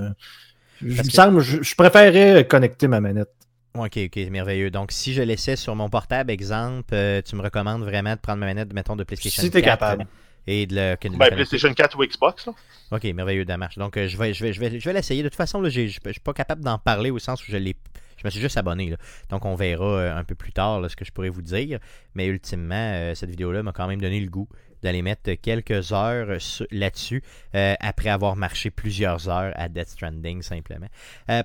[0.82, 3.32] Je, me semble, je, préférerais connecter ma manette.
[3.76, 4.70] Ok, ok, merveilleux.
[4.70, 6.96] Donc, si je laissais sur mon portable, exemple,
[7.26, 9.56] tu me recommandes vraiment de prendre ma manette, mettons, de PlayStation si 4.
[9.56, 10.06] Si capable
[10.50, 12.48] et de la, ben, PlayStation 4 ou Xbox.
[12.48, 12.54] Là.
[12.92, 13.78] Ok, merveilleux, de marche.
[13.78, 15.22] Donc, euh, je vais, je vais, je vais, je vais l'essayer.
[15.22, 17.76] De toute façon, je ne suis pas capable d'en parler au sens où je l'ai.
[18.18, 18.90] Je me suis juste abonné.
[18.90, 18.98] Là.
[19.30, 21.78] Donc, on verra euh, un peu plus tard ce que je pourrais vous dire.
[22.16, 24.50] Mais ultimement, euh, cette vidéo-là m'a quand même donné le goût
[24.82, 26.38] d'aller mettre quelques heures
[26.72, 27.22] là-dessus
[27.52, 30.88] après avoir marché plusieurs heures à Death Stranding, simplement.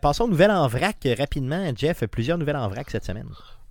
[0.01, 1.73] passons aux nouvelles en vrac rapidement.
[1.75, 3.27] Jeff, plusieurs nouvelles en vrac cette semaine.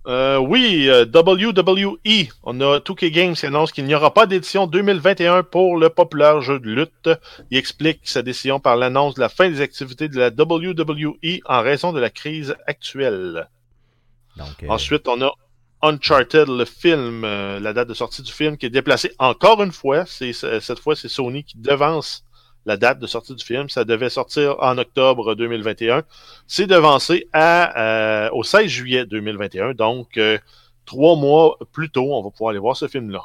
[0.06, 2.28] Euh, oui, euh, WWE.
[2.42, 6.42] On a 2K Games qui annonce qu'il n'y aura pas d'édition 2021 pour le populaire
[6.42, 7.08] jeu de lutte.
[7.50, 11.62] Il explique sa décision par l'annonce de la fin des activités de la WWE en
[11.62, 13.48] raison de la crise actuelle.
[14.38, 15.32] Euh, Ensuite, on a
[15.80, 20.04] Uncharted, le film, la date de sortie du film qui est déplacée encore une fois.
[20.06, 22.24] C'est cette fois c'est Sony qui devance
[22.66, 23.68] la date de sortie du film.
[23.68, 26.02] Ça devait sortir en octobre 2021.
[26.46, 29.74] C'est devancé à, au 16 juillet 2021.
[29.74, 30.18] Donc,
[30.84, 33.24] trois mois plus tôt, on va pouvoir aller voir ce film-là.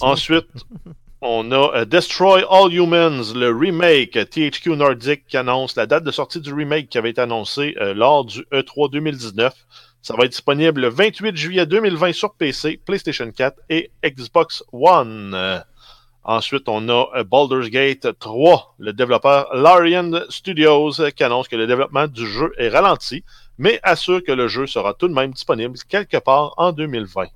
[0.00, 0.46] Ensuite,
[1.20, 6.10] on a euh, Destroy All Humans, le remake THQ Nordic qui annonce la date de
[6.10, 9.54] sortie du remake qui avait été annoncé euh, lors du E3 2019.
[10.02, 15.62] Ça va être disponible le 28 juillet 2020 sur PC, PlayStation 4 et Xbox One.
[16.30, 21.66] Ensuite, on a euh, Baldur's Gate 3, le développeur Larian Studios qui annonce que le
[21.66, 23.24] développement du jeu est ralenti,
[23.58, 27.26] mais assure que le jeu sera tout de même disponible quelque part en 2020.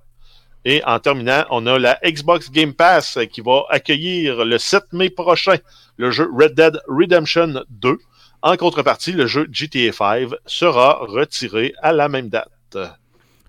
[0.64, 5.10] Et en terminant, on a la Xbox Game Pass qui va accueillir le 7 mai
[5.10, 5.56] prochain
[5.96, 7.98] le jeu Red Dead Redemption 2.
[8.42, 12.48] En contrepartie, le jeu GTA 5 sera retiré à la même date.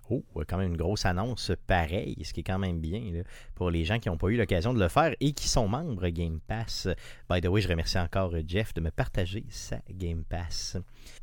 [0.10, 3.24] Oh, quand même une grosse annonce pareille, ce qui est quand même bien
[3.56, 6.08] pour les gens qui n'ont pas eu l'occasion de le faire et qui sont membres
[6.10, 6.88] Game Pass.
[7.30, 10.78] By the way, je remercie encore Jeff de me partager sa Game Pass.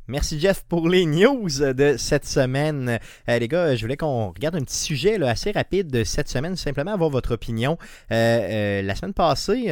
[0.07, 2.99] Merci Jeff pour les news de cette semaine.
[3.29, 6.57] Euh, les gars, je voulais qu'on regarde un petit sujet assez rapide de cette semaine,
[6.57, 7.77] simplement avoir votre opinion.
[8.11, 9.67] Euh, euh, la semaine passée,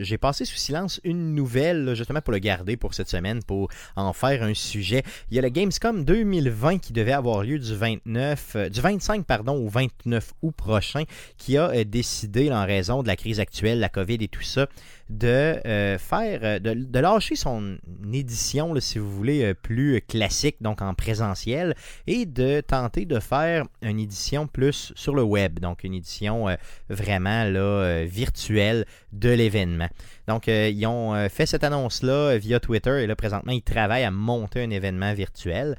[0.00, 4.14] j'ai passé sous silence une nouvelle, justement pour le garder pour cette semaine, pour en
[4.14, 5.02] faire un sujet.
[5.30, 9.54] Il y a le Gamescom 2020 qui devait avoir lieu du 29, du 25 pardon,
[9.54, 11.04] au 29 août prochain,
[11.36, 14.66] qui a décidé, en raison de la crise actuelle, la COVID et tout ça,
[15.08, 17.78] de euh, faire, euh, de, lâcher son
[18.12, 21.74] édition, si vous voulez, euh, plus classique, donc en présentiel,
[22.06, 26.46] et de tenter de faire une édition plus sur le web, donc une édition
[26.88, 29.88] vraiment là, virtuelle de l'événement.
[30.26, 34.62] Donc, ils ont fait cette annonce-là via Twitter et là, présentement, ils travaillent à monter
[34.62, 35.76] un événement virtuel.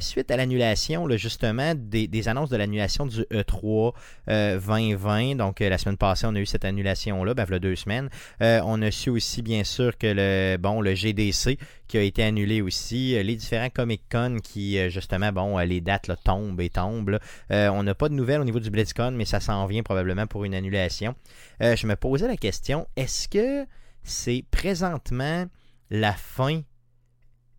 [0.00, 3.92] suite à l'annulation, justement, des, annonces de l'annulation du E3
[4.28, 7.76] 2020, donc la semaine passée, on a eu cette annulation-là, ben, il y a deux
[7.76, 8.10] semaines.
[8.42, 12.22] Euh, on a su aussi, bien sûr, que le, bon, le GDC qui a été
[12.22, 17.18] annulé aussi, euh, les différents Comic-Con qui, euh, justement, bon, les dates tombent et tombent.
[17.50, 20.44] on n'a pas de nouvelles au niveau du BlizzCon, mais ça s'en vient probablement pour
[20.44, 21.14] une annulation.
[21.60, 23.66] je me posais la question, est-ce que
[24.02, 25.46] c'est présentement
[25.90, 26.62] la fin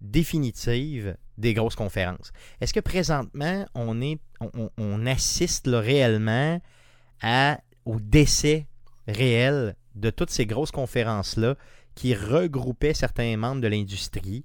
[0.02, 2.32] définitive des grosses conférences?
[2.62, 6.60] Est-ce que présentement, on, assiste réellement
[7.86, 8.68] au décès
[9.08, 11.56] réel de toutes ces grosses conférences-là
[11.96, 14.44] qui regroupaient certains membres de l'industrie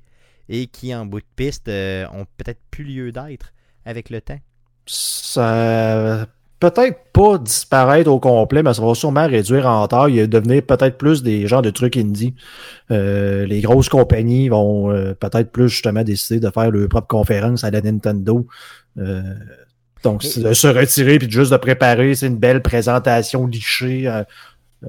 [0.48, 3.52] et qui, en bout de piste, euh, ont peut-être plus lieu d'être
[3.84, 4.38] avec le temps?
[4.86, 6.26] Ça
[6.58, 10.98] peut-être pas disparaître au complet, mais ça va sûrement réduire en taille et devenir peut-être
[10.98, 12.34] plus des genres de trucs indie.
[12.90, 17.64] Euh, les grosses compagnies vont euh, peut-être plus justement décider de faire leur propre conférence
[17.64, 18.46] à la Nintendo.
[20.04, 24.06] donc, de se retirer puis juste de préparer, c'est une belle présentation lichée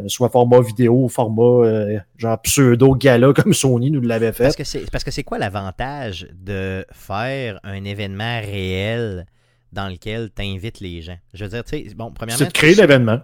[0.08, 4.56] soit format vidéo, format euh, genre pseudo-gala comme Sony nous l'avait fait.
[4.92, 9.26] Parce que c'est quoi l'avantage de faire un événement réel
[9.72, 11.18] dans lequel tu invites les gens?
[11.34, 12.40] Je veux dire, tu sais, bon, premièrement.
[12.40, 13.20] C'est de créer l'événement.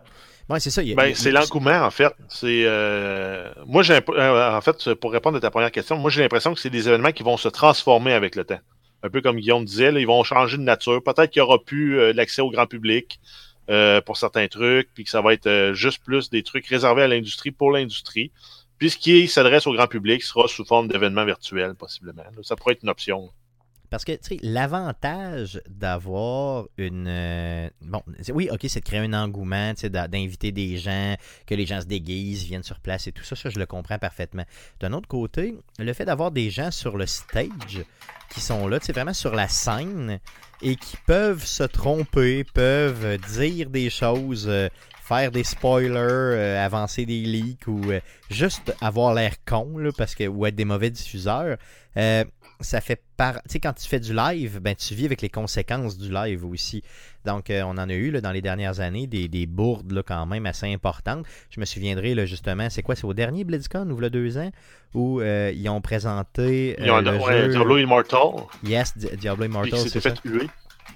[0.49, 0.81] Ouais, c'est ça.
[0.95, 2.13] Ben, c'est l'engouement, en fait.
[2.29, 6.53] C'est euh, moi, j'ai en fait, pour répondre à ta première question, moi j'ai l'impression
[6.53, 8.59] que c'est des événements qui vont se transformer avec le temps.
[9.03, 11.03] Un peu comme Guillaume disait, ils vont changer de nature.
[11.03, 13.19] Peut-être qu'il n'y aura plus l'accès au grand public.
[13.69, 17.01] Euh, pour certains trucs, puis que ça va être euh, juste plus des trucs réservés
[17.01, 18.31] à l'industrie pour l'industrie.
[18.77, 22.23] Puis ce qui s'adresse au grand public sera sous forme d'événements virtuels, possiblement.
[22.43, 23.29] Ça pourrait être une option.
[23.89, 27.07] Parce que, tu sais, l'avantage d'avoir une.
[27.07, 31.15] Euh, bon, oui, ok, c'est de créer un engouement, tu sais, d'inviter des gens,
[31.45, 33.97] que les gens se déguisent, viennent sur place et tout ça, ça, je le comprends
[33.97, 34.43] parfaitement.
[34.81, 37.83] D'un autre côté, le fait d'avoir des gens sur le stage
[38.29, 40.19] qui sont là, tu sais, vraiment sur la scène
[40.61, 44.67] et qui peuvent se tromper, peuvent dire des choses, euh,
[45.01, 47.81] faire des spoilers, euh, avancer des leaks ou
[48.29, 51.57] juste avoir l'air con, là, parce que, ou être des mauvais diffuseurs
[52.59, 53.35] ça fait par.
[53.43, 56.45] Tu sais, quand tu fais du live, ben, tu vis avec les conséquences du live
[56.45, 56.83] aussi.
[57.25, 60.03] Donc, euh, on en a eu là, dans les dernières années des, des bourdes là,
[60.03, 61.25] quand même assez importantes.
[61.49, 64.51] Je me souviendrai là, justement, c'est quoi C'est au dernier BlizzCon ou le deux ans
[64.93, 66.75] où euh, ils ont présenté.
[66.79, 68.45] Euh, ils ont, le Diablo Immortal.
[68.63, 69.79] Yes, Diablo Immortal.
[69.83, 70.49] Ils fait huer.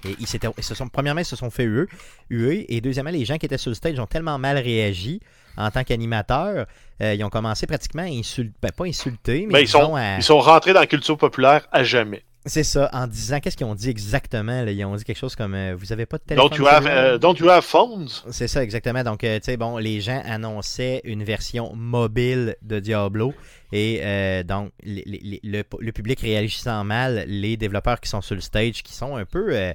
[0.04, 1.86] Et ils, se sont, premièrement, ils se sont fait huer,
[2.28, 2.74] huer.
[2.74, 5.20] Et deuxièmement, les gens qui étaient sur le stage ont tellement mal réagi
[5.56, 6.66] en tant qu'animateur,
[7.00, 10.22] euh, ils ont commencé pratiquement à insulter, ben, pas insulter, mais ben, ils, sont, ils
[10.22, 12.22] sont rentrés dans la culture populaire à jamais.
[12.44, 14.64] C'est ça, en disant, qu'est-ce qu'ils ont dit exactement?
[14.66, 16.50] Ils ont dit quelque chose comme euh, Vous avez pas de téléphone.
[16.50, 18.08] Don't you have, euh, don't you have phones?
[18.30, 19.04] C'est ça, exactement.
[19.04, 23.32] Donc, tu sais, bon, les gens annonçaient une version mobile de Diablo.
[23.70, 29.16] Et donc, le, public réagissant mal, les développeurs qui sont sur le stage, qui sont
[29.16, 29.72] un peu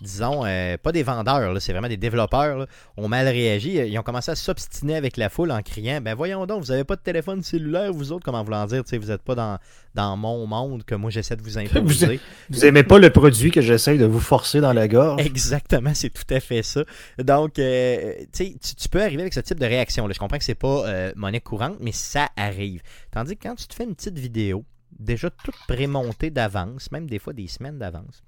[0.00, 3.76] disons, euh, pas des vendeurs, c'est vraiment des développeurs, là, ont mal réagi.
[3.76, 6.84] Ils ont commencé à s'obstiner avec la foule en criant Ben voyons donc, vous n'avez
[6.84, 9.58] pas de téléphone cellulaire, vous autres, comment voulant dire, vous n'êtes pas dans,
[9.94, 12.20] dans mon monde que moi j'essaie de vous imposer.
[12.48, 15.20] Vous, n'aimez pas le produit que j'essaie de vous forcer dans la gorge.
[15.24, 16.84] Exactement, c'est tout à fait ça.
[17.18, 20.06] Donc, euh, tu, tu peux arriver avec ce type de réaction.
[20.06, 20.14] Là.
[20.14, 22.82] Je comprends que c'est pas euh, monnaie courante, mais ça arrive.
[23.10, 24.64] Tandis que quand tu te fais une petite vidéo,
[25.00, 28.22] déjà toute prémontée d'avance, même des fois des semaines d'avance.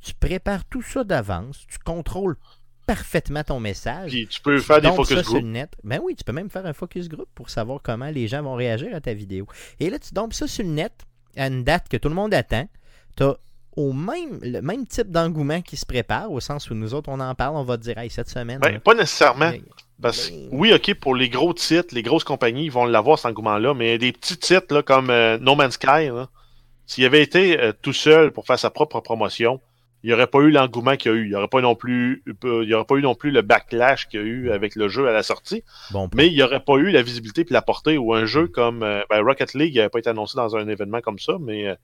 [0.00, 2.36] Tu prépares tout ça d'avance, tu contrôles
[2.86, 4.10] parfaitement ton message.
[4.10, 5.42] Puis tu peux faire des focus group.
[5.44, 5.76] net.
[5.84, 8.54] Ben oui, tu peux même faire un focus group pour savoir comment les gens vont
[8.54, 9.46] réagir à ta vidéo.
[9.78, 10.92] Et là, tu dompes ça sur le net
[11.36, 12.68] à une date que tout le monde attend.
[13.16, 13.36] Tu as
[13.76, 17.20] au même, le même type d'engouement qui se prépare, au sens où nous autres, on
[17.20, 18.58] en parle, on va te dire, hey, cette semaine.
[18.58, 19.52] Ben, pas nécessairement.
[20.00, 23.26] Parce, ben, oui, OK, pour les gros titres, les grosses compagnies, ils vont l'avoir cet
[23.26, 26.08] engouement-là, mais des petits titres là, comme euh, No Man's Sky,
[26.86, 29.60] s'il avait été euh, tout seul pour faire sa propre promotion,
[30.02, 31.24] il n'y aurait pas eu l'engouement qu'il y a eu.
[31.24, 34.08] Il n'y aurait pas non plus, il y aurait pas eu non plus le backlash
[34.08, 35.62] qu'il y a eu avec le jeu à la sortie.
[36.14, 38.82] mais il n'y aurait pas eu la visibilité et la portée où un jeu comme
[38.82, 41.76] euh, ben, Rocket League n'avait pas été annoncé dans un événement comme ça, mais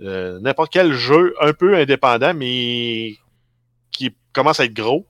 [0.00, 3.14] n'importe quel jeu un peu indépendant, mais
[3.92, 5.06] qui commence à être gros,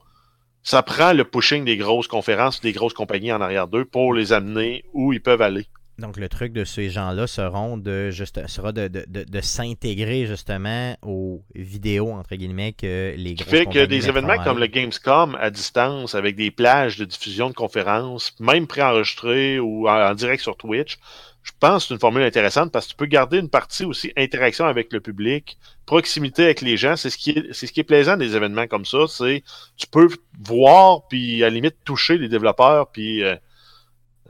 [0.64, 4.32] ça prend le pushing des grosses conférences, des grosses compagnies en arrière d'eux pour les
[4.32, 5.66] amener où ils peuvent aller.
[5.98, 10.96] Donc, le truc de ces gens-là seront de, juste, sera de, de, de, s'intégrer justement
[11.02, 15.50] aux vidéos, entre guillemets, que les grosses fait que des événements comme le Gamescom à
[15.50, 20.98] distance, avec des plages de diffusion de conférences, même préenregistrées ou en direct sur Twitch,
[21.44, 24.12] je pense que c'est une formule intéressante parce que tu peux garder une partie aussi
[24.16, 26.96] interaction avec le public, proximité avec les gens.
[26.96, 29.06] C'est ce qui est, c'est ce qui est plaisant des événements comme ça.
[29.08, 29.44] C'est
[29.76, 30.08] tu peux
[30.42, 33.36] voir puis à la limite toucher les développeurs puis euh,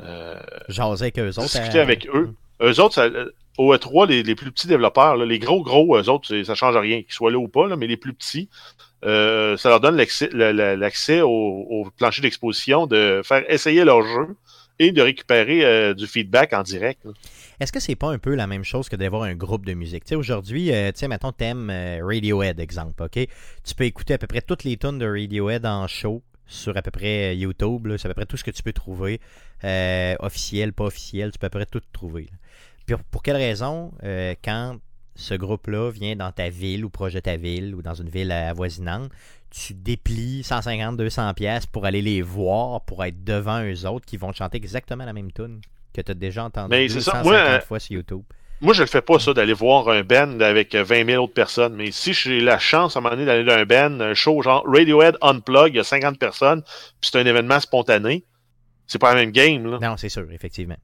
[0.01, 1.43] euh jaser avec eux autres.
[1.43, 2.35] Discuter avec eux.
[2.61, 3.09] Eux autres, ça,
[3.59, 6.77] au E3, les, les, plus petits développeurs, là, les gros gros, eux autres, ça change
[6.77, 8.49] rien, qu'ils soient là ou pas, là, mais les plus petits,
[9.05, 14.37] euh, ça leur donne l'accès, l'accès au, au plancher d'exposition de faire essayer leur jeu
[14.79, 17.07] et de récupérer euh, du feedback en direct.
[17.61, 20.05] Est-ce que c'est pas un peu la même chose que d'avoir un groupe de musique?
[20.13, 23.27] aujourd'hui, euh, tu sais, mettons, t'aimes euh, Radiohead, exemple, OK?
[23.65, 26.83] Tu peux écouter à peu près toutes les tonnes de Radiohead en show sur à
[26.83, 27.89] peu près YouTube.
[27.97, 29.21] C'est à peu près tout ce que tu peux trouver.
[30.21, 32.29] officiel, pas officiel, tu peux à peu près tout trouver.
[33.11, 33.93] Pour quelle raison,
[34.45, 34.79] quand
[35.17, 38.33] ce groupe-là vient dans ta ville ou proche de ta ville ou dans une ville
[38.33, 39.11] avoisinante,
[39.51, 44.17] tu déplies 150, 200 pièces pour aller les voir, pour être devant eux autres qui
[44.17, 45.61] vont chanter exactement la même tune
[45.93, 47.61] que tu as déjà entendu Mais 250 ça.
[47.61, 48.23] fois sur YouTube.
[48.61, 51.75] Moi, je le fais pas ça, d'aller voir un band avec 20 000 autres personnes.
[51.75, 54.43] Mais si j'ai la chance à un moment donné d'aller dans un band, un show
[54.43, 56.63] genre Radiohead Unplug, il y a 50 personnes,
[57.01, 58.25] puis c'est un événement spontané,
[58.87, 59.71] c'est pas la même game.
[59.71, 59.79] Là.
[59.81, 60.77] Non, c'est sûr, effectivement.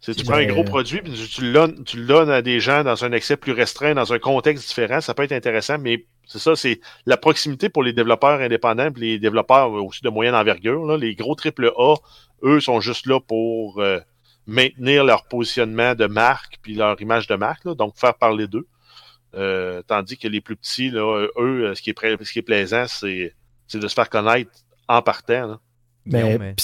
[0.00, 3.12] Tu prends un gros produit, puis tu, tu le donnes à des gens dans un
[3.12, 6.80] accès plus restreint, dans un contexte différent, ça peut être intéressant, mais c'est ça, c'est
[7.06, 10.84] la proximité pour les développeurs indépendants, puis les développeurs aussi de moyenne envergure.
[10.84, 10.96] Là.
[10.96, 11.96] Les gros triple A,
[12.42, 13.98] eux, sont juste là pour euh,
[14.46, 18.66] maintenir leur positionnement de marque, puis leur image de marque, là, donc faire parler d'eux.
[19.34, 22.86] Euh, tandis que les plus petits, là, eux, ce qui est, ce qui est plaisant,
[22.86, 23.32] c'est
[23.74, 24.50] de se faire connaître
[24.88, 25.46] en partant.
[25.46, 25.60] Là.
[26.06, 26.54] Mais, mais...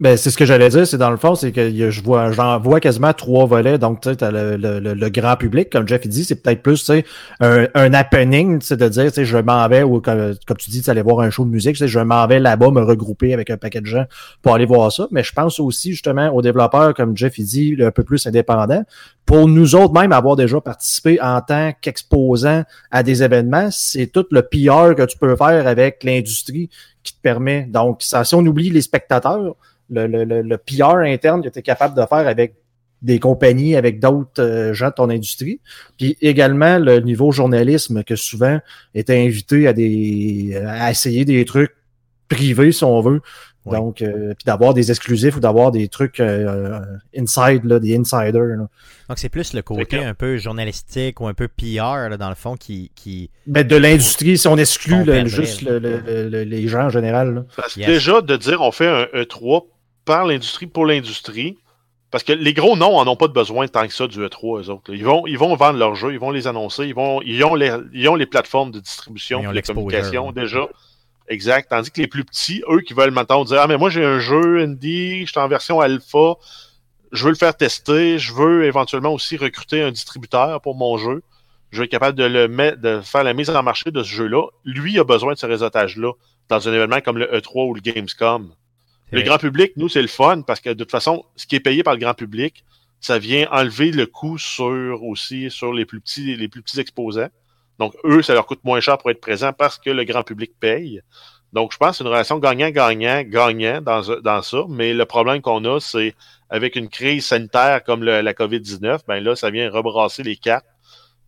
[0.00, 2.58] Ben, c'est ce que j'allais dire, c'est dans le fond, c'est que je vois, j'en
[2.58, 3.76] vois quasiment trois volets.
[3.76, 7.04] Donc, tu sais, le, grand public, comme Jeff dit, c'est peut-être plus, tu
[7.40, 10.80] un, un happening, c'est de dire, tu je m'en vais, ou comme, comme tu dis,
[10.80, 13.58] tu aller voir un show de musique, je m'en vais là-bas me regrouper avec un
[13.58, 14.06] paquet de gens
[14.40, 15.06] pour aller voir ça.
[15.10, 18.84] Mais je pense aussi, justement, aux développeurs, comme Jeff dit, un peu plus indépendants.
[19.26, 24.24] Pour nous autres, même, avoir déjà participé en tant qu'exposant à des événements, c'est tout
[24.30, 26.70] le PR que tu peux faire avec l'industrie
[27.02, 27.66] qui te permet.
[27.68, 29.56] Donc, ça, si on oublie les spectateurs,
[29.90, 32.54] le, le, le, PR interne que tu es capable de faire avec
[33.02, 35.60] des compagnies, avec d'autres euh, gens de ton industrie.
[35.98, 38.60] Puis également le niveau journalisme que souvent
[38.94, 41.74] était invité à des à essayer des trucs
[42.28, 43.20] privés si on veut.
[43.66, 46.80] Donc, euh, puis d'avoir des exclusifs ou d'avoir des trucs euh,
[47.16, 48.56] inside, là, des insiders.
[49.08, 52.34] Donc, c'est plus le côté un peu journalistique ou un peu PR, là, dans le
[52.34, 52.90] fond, qui.
[52.94, 53.30] qui...
[53.46, 57.44] Mais de l'industrie, si on exclut juste les gens en général.
[57.76, 59.66] Déjà, de dire on fait un E3
[60.04, 61.56] par l'industrie pour l'industrie.
[62.10, 64.62] Parce que les gros noms en ont pas de besoin tant que ça du E3,
[64.62, 64.92] eux autres.
[64.92, 67.54] Ils vont, ils vont vendre leurs jeux, ils vont les annoncer, ils, vont, ils, ont,
[67.54, 70.66] les, ils ont les plateformes de distribution, de communication déjà.
[71.28, 71.68] Exact.
[71.70, 74.18] Tandis que les plus petits, eux qui veulent maintenant dire Ah, mais moi j'ai un
[74.18, 76.34] jeu indie, je suis en version alpha,
[77.12, 81.22] je veux le faire tester, je veux éventuellement aussi recruter un distributeur pour mon jeu.
[81.70, 84.08] Je veux être capable de le mettre, de faire la mise en marché de ce
[84.08, 84.48] jeu-là.
[84.64, 86.12] Lui a besoin de ce réseautage-là
[86.48, 88.52] dans un événement comme le E3 ou le Gamescom.
[89.12, 91.60] Le grand public, nous, c'est le fun parce que de toute façon, ce qui est
[91.60, 92.64] payé par le grand public,
[93.00, 97.28] ça vient enlever le coût sur aussi sur les plus petits, les plus petits exposants.
[97.78, 100.52] Donc, eux, ça leur coûte moins cher pour être présents parce que le grand public
[100.60, 101.00] paye.
[101.52, 104.64] Donc, je pense que c'est une relation gagnant-gagnant, gagnant dans, dans ça.
[104.68, 106.14] Mais le problème qu'on a, c'est
[106.50, 110.66] avec une crise sanitaire comme la COVID-19, ben là, ça vient rebrasser les cartes.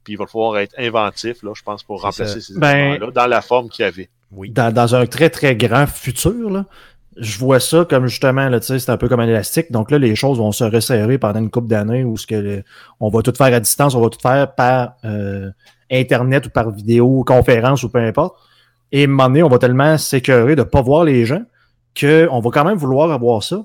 [0.05, 3.26] Puis il va falloir être inventif, là, je pense, pour remplacer ces ben, événements-là dans
[3.26, 4.11] la forme qu'il y avait.
[4.33, 4.51] Oui.
[4.51, 6.66] Dans, dans, un très, très grand futur, là,
[7.16, 9.70] je vois ça comme justement, là, c'est un peu comme un élastique.
[9.70, 12.62] Donc là, les choses vont se resserrer pendant une couple d'années où ce que
[13.00, 15.50] on va tout faire à distance, on va tout faire par euh,
[15.90, 18.36] Internet ou par vidéo, conférence ou peu importe.
[18.92, 21.42] Et à un moment donné, on va tellement s'écœurer de ne pas voir les gens
[21.98, 23.62] qu'on va quand même vouloir avoir ça,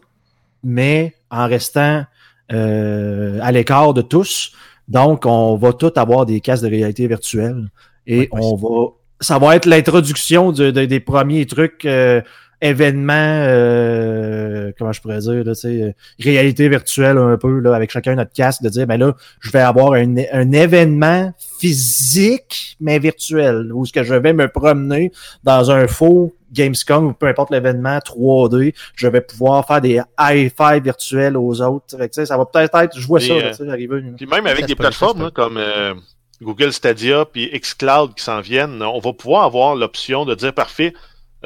[0.64, 2.04] mais en restant
[2.52, 4.52] euh, à l'écart de tous.
[4.88, 7.70] Donc, on va tout avoir des casques de réalité virtuelle.
[8.06, 8.92] Et on va.
[9.20, 11.86] Ça va être l'introduction de, des premiers trucs.
[11.86, 12.22] Euh,
[12.62, 18.16] événements, euh, comment je pourrais dire, là, euh, réalité virtuelle un peu, là, avec chacun
[18.16, 23.72] notre casque, de dire, ben là, je vais avoir un, un événement physique, mais virtuel,
[23.74, 25.12] où ce que je vais me promener
[25.44, 30.84] dans un faux Gamescom ou peu importe l'événement 3D, je vais pouvoir faire des high-five
[30.84, 31.98] virtuels aux autres.
[32.12, 34.02] ça va peut-être être, je vois ça euh, arriver.
[34.16, 35.94] Puis même avec des plateformes comme euh,
[36.42, 40.94] Google Stadia puis xCloud qui s'en viennent, on va pouvoir avoir l'option de dire parfait,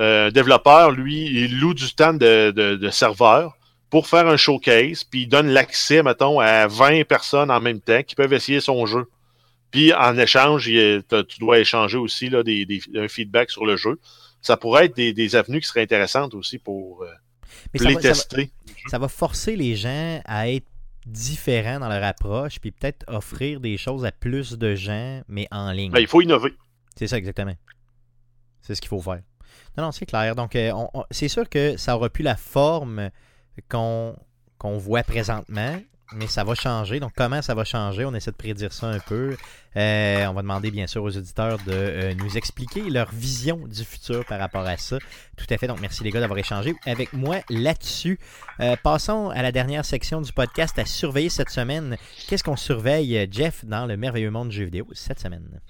[0.02, 3.56] euh, développeur, lui, il loue du temps de, de, serveur
[3.92, 8.02] pour faire un showcase, puis il donne l'accès, mettons, à 20 personnes en même temps
[8.02, 9.06] qui peuvent essayer son jeu.
[9.70, 14.00] Puis en échange, tu dois échanger aussi là, des, des, un feedback sur le jeu.
[14.42, 17.12] Ça pourrait être des, des avenues qui seraient intéressantes aussi pour euh,
[17.76, 18.52] les tester.
[18.88, 20.66] Ça va, forcer les gens à être
[21.06, 25.72] différents dans leur approche, puis peut-être offrir des choses à plus de gens, mais en
[25.72, 25.92] ligne.
[25.92, 26.54] Ben, il faut innover.
[26.96, 27.56] C'est ça, exactement.
[28.62, 29.22] C'est ce qu'il faut faire.
[29.78, 30.36] Non, non, c'est clair.
[30.36, 30.72] Donc, euh,
[31.12, 33.10] c'est sûr que ça aura plus la forme
[33.70, 34.16] qu'on
[34.64, 35.80] voit présentement,
[36.14, 37.00] mais ça va changer.
[37.00, 38.04] Donc, comment ça va changer?
[38.04, 39.38] On essaie de prédire ça un peu.
[39.78, 43.86] Euh, on va demander, bien sûr, aux auditeurs de euh, nous expliquer leur vision du
[43.86, 44.98] futur par rapport à ça.
[45.38, 45.68] Tout à fait.
[45.68, 48.20] Donc, merci les gars d'avoir échangé avec moi là-dessus.
[48.84, 51.98] passons à la dernière section du podcast à surveiller cette semaine.
[52.28, 55.62] Qu'est-ce qu'on surveille, Jeff, dans le merveilleux monde du jeu vidéo cette semaine?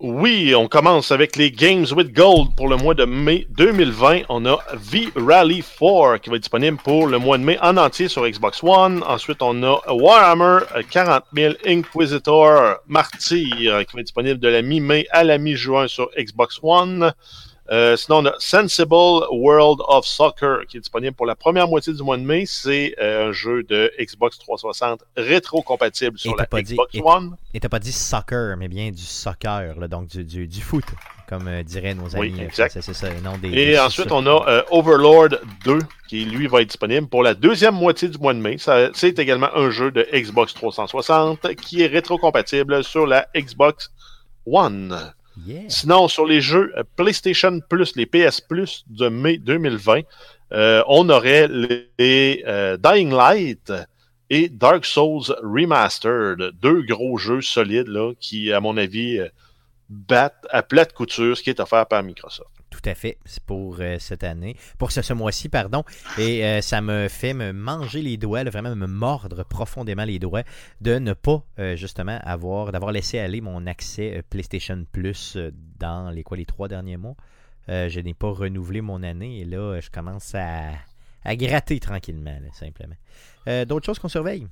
[0.00, 4.20] Oui, on commence avec les Games with Gold pour le mois de mai 2020.
[4.28, 8.06] On a V-Rally 4 qui va être disponible pour le mois de mai en entier
[8.06, 9.02] sur Xbox One.
[9.02, 15.08] Ensuite, on a Warhammer 40 000 Inquisitor Martyr qui va être disponible de la mi-mai
[15.10, 17.12] à la mi-juin sur Xbox One.
[17.70, 21.92] Euh, sinon, on a Sensible World of Soccer qui est disponible pour la première moitié
[21.92, 22.44] du mois de mai.
[22.46, 27.36] C'est euh, un jeu de Xbox 360 rétro-compatible sur la Xbox One.
[27.52, 30.84] Et t'as pas dit soccer, mais bien du soccer, donc du, du, du foot,
[31.28, 32.32] comme euh, diraient nos amis.
[32.34, 32.80] Oui, exact.
[32.80, 37.06] C'est ça, non des, Et ensuite, on a Overlord 2 qui, lui, va être disponible
[37.06, 38.56] pour la deuxième moitié du mois de mai.
[38.94, 43.90] C'est également un jeu de Xbox 360 qui est rétro-compatible sur la Xbox
[44.46, 45.12] One.
[45.68, 50.02] Sinon, sur les jeux euh, PlayStation Plus, les PS Plus de mai 2020,
[50.52, 53.72] euh, on aurait les euh, Dying Light
[54.30, 59.20] et Dark Souls Remastered, deux gros jeux solides là, qui, à mon avis,
[59.88, 62.57] battent à plate couture ce qui est offert par Microsoft.
[62.80, 63.18] Tout à fait.
[63.24, 64.56] C'est pour euh, cette année.
[64.78, 65.82] Pour ce, mois-ci, pardon.
[66.16, 70.44] Et euh, ça me fait me manger les doigts, vraiment me mordre profondément les doigts
[70.80, 75.36] de ne pas, euh, justement, avoir, d'avoir laissé aller mon accès PlayStation Plus
[75.80, 77.16] dans les, quoi, les trois derniers mois.
[77.66, 80.70] je n'ai pas renouvelé mon année et là, je commence à,
[81.24, 82.94] à gratter tranquillement, simplement.
[83.66, 84.46] D'autres choses qu'on surveille?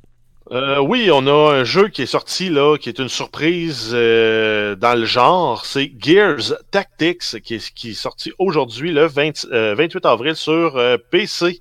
[0.53, 4.76] Euh, oui, on a un jeu qui est sorti là, qui est une surprise euh,
[4.76, 5.66] dans le genre.
[5.66, 10.80] C'est Gears Tactics qui est, qui est sorti aujourd'hui le 28 euh, avril sur
[11.11, 11.61] PC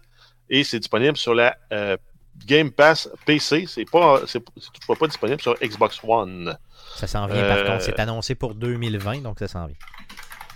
[0.51, 1.57] et c'est disponible sur la
[2.45, 3.65] Game Pass PC.
[3.67, 6.55] C'est pas, c'est toutefois pas disponible sur Xbox One.
[6.95, 7.81] Ça s'en vient par contre.
[7.81, 9.75] C'est annoncé pour 2020, donc ça s'en vient.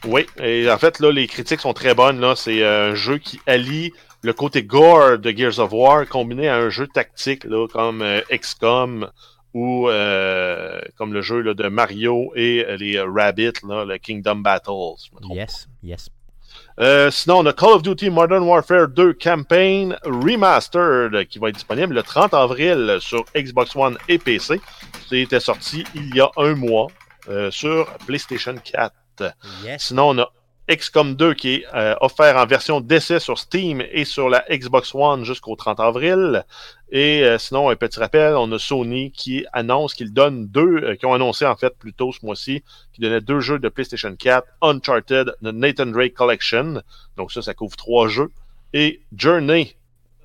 [0.06, 2.36] Oui, et en fait là, les critiques sont très bonnes là.
[2.36, 3.92] C'est un jeu qui allie
[4.22, 8.22] le côté gore de Gears of War combiné à un jeu tactique là, comme euh,
[8.32, 9.10] XCOM
[9.54, 15.10] ou euh, comme le jeu là, de Mario et les Rabbits, le Kingdom Battles.
[15.32, 16.10] Yes, yes.
[16.80, 21.56] Euh, sinon, on a Call of Duty Modern Warfare 2 Campaign Remastered qui va être
[21.56, 24.62] disponible le 30 avril sur Xbox One et PC.
[25.10, 26.88] C'était sorti il y a un mois
[27.50, 28.94] sur PlayStation 4.
[29.64, 29.84] Yes.
[29.88, 30.32] Sinon, on a
[30.70, 34.94] XCOM 2 qui est euh, offert en version d'essai sur Steam et sur la Xbox
[34.94, 36.46] One jusqu'au 30 avril.
[36.92, 40.96] Et euh, sinon, un petit rappel, on a Sony qui annonce qu'ils donnent deux, euh,
[40.96, 42.64] qui ont annoncé en fait plus tôt ce mois-ci,
[42.94, 46.82] qui donnaient deux jeux de PlayStation 4, Uncharted, The Nathan Drake Collection.
[47.18, 48.32] Donc ça, ça couvre trois jeux.
[48.74, 49.76] Et Journey.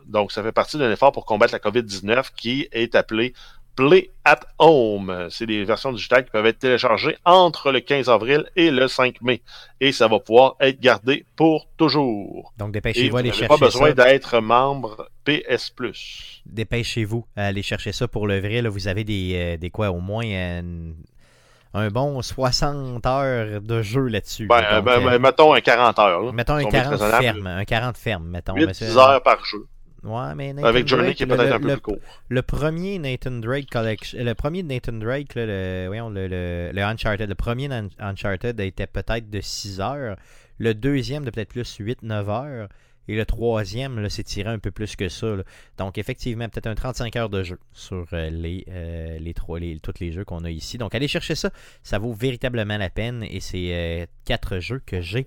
[0.06, 3.32] Donc ça fait partie d'un effort pour combattre la COVID-19 qui est appelé
[3.76, 5.26] Play at Home.
[5.30, 9.20] C'est des versions digitales qui peuvent être téléchargées entre le 15 avril et le 5
[9.22, 9.42] mai.
[9.80, 12.52] Et ça va pouvoir être gardé pour toujours.
[12.58, 16.42] Donc dépêchez-vous à aller chercher pas besoin d'être membre PS Plus.
[16.46, 18.62] Dépêchez-vous à aller chercher ça pour le vrai.
[18.62, 20.92] Là, vous avez des, euh, des quoi, au moins euh,
[21.76, 24.46] un bon 60 heures de jeu là-dessus.
[24.46, 26.22] Ben, Donc, ben, euh, ben, mettons un 40 heures.
[26.22, 26.32] là.
[26.32, 27.24] mettons un Si on veut être 40 raisonnable.
[27.24, 27.46] ferme.
[27.48, 28.54] Un 40 ferme, mettons.
[28.54, 29.66] 8 Mais c'est- 10 heures par jeu.
[30.04, 31.98] Ouais, mais Nathan Avec Journey Drake, qui est peut-être un peu le- plus court.
[32.28, 36.70] Le premier Nathan Drake Collection, le premier de Nathan Drake, là, le, voyons, le, le,
[36.72, 40.16] le Uncharted, le premier Uncharted était peut-être de 6 heures.
[40.58, 42.68] Le deuxième de peut-être plus 8-9 heures.
[43.06, 45.26] Et le troisième, là, c'est tiré un peu plus que ça.
[45.36, 45.42] là.
[45.76, 49.78] Donc, effectivement, peut-être un 35 heures de jeu sur euh, les, euh, les trois, les,
[49.78, 50.78] tous les jeux qu'on a ici.
[50.78, 51.50] Donc, allez chercher ça.
[51.82, 53.22] Ça vaut véritablement la peine.
[53.28, 55.26] Et c'est euh, quatre jeux que j'ai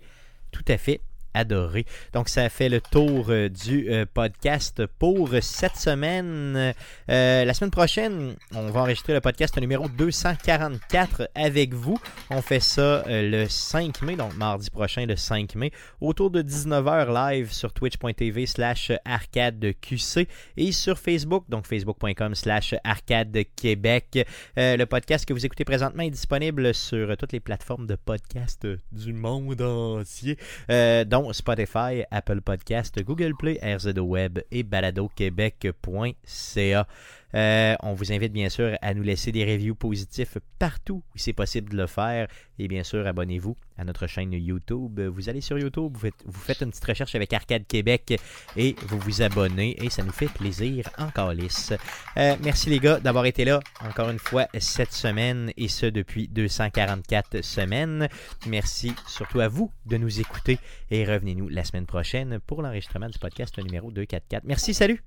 [0.52, 1.02] tout à fait
[1.38, 1.86] adoré.
[2.14, 6.74] Donc, ça fait le tour euh, du euh, podcast pour cette semaine.
[7.10, 12.00] Euh, la semaine prochaine, on va enregistrer le podcast numéro 244 avec vous.
[12.30, 15.72] On fait ça le 5 mai, donc mardi prochain, le 5 mai,
[16.02, 20.28] autour de 19h live sur twitch.tv slash arcadeqc
[20.58, 24.26] et sur Facebook, donc facebook.com slash arcadequebec.
[24.56, 29.14] Le podcast que vous écoutez présentement est disponible sur toutes les plateformes de podcast du
[29.14, 30.38] monde entier
[30.70, 31.04] euh,
[31.34, 36.88] Spotify, Apple Podcast, Google Play, RZO Web et baladoquebec.ca.
[37.36, 41.34] Euh, on vous invite bien sûr à nous laisser des reviews positifs partout où c'est
[41.34, 42.28] possible de le faire.
[42.60, 45.00] Et bien sûr, abonnez-vous à notre chaîne YouTube.
[45.00, 48.20] Vous allez sur YouTube, vous faites, une petite recherche avec Arcade Québec
[48.56, 49.76] et vous vous abonnez.
[49.84, 51.74] Et ça nous fait plaisir en calice.
[52.18, 56.28] Euh, merci les gars d'avoir été là encore une fois cette semaine et ce depuis
[56.28, 58.08] 244 semaines.
[58.48, 60.60] Merci surtout à vous de nous écouter
[60.90, 64.44] et revenez-nous la semaine prochaine pour l'enregistrement du podcast numéro 244.
[64.46, 65.04] Merci, salut!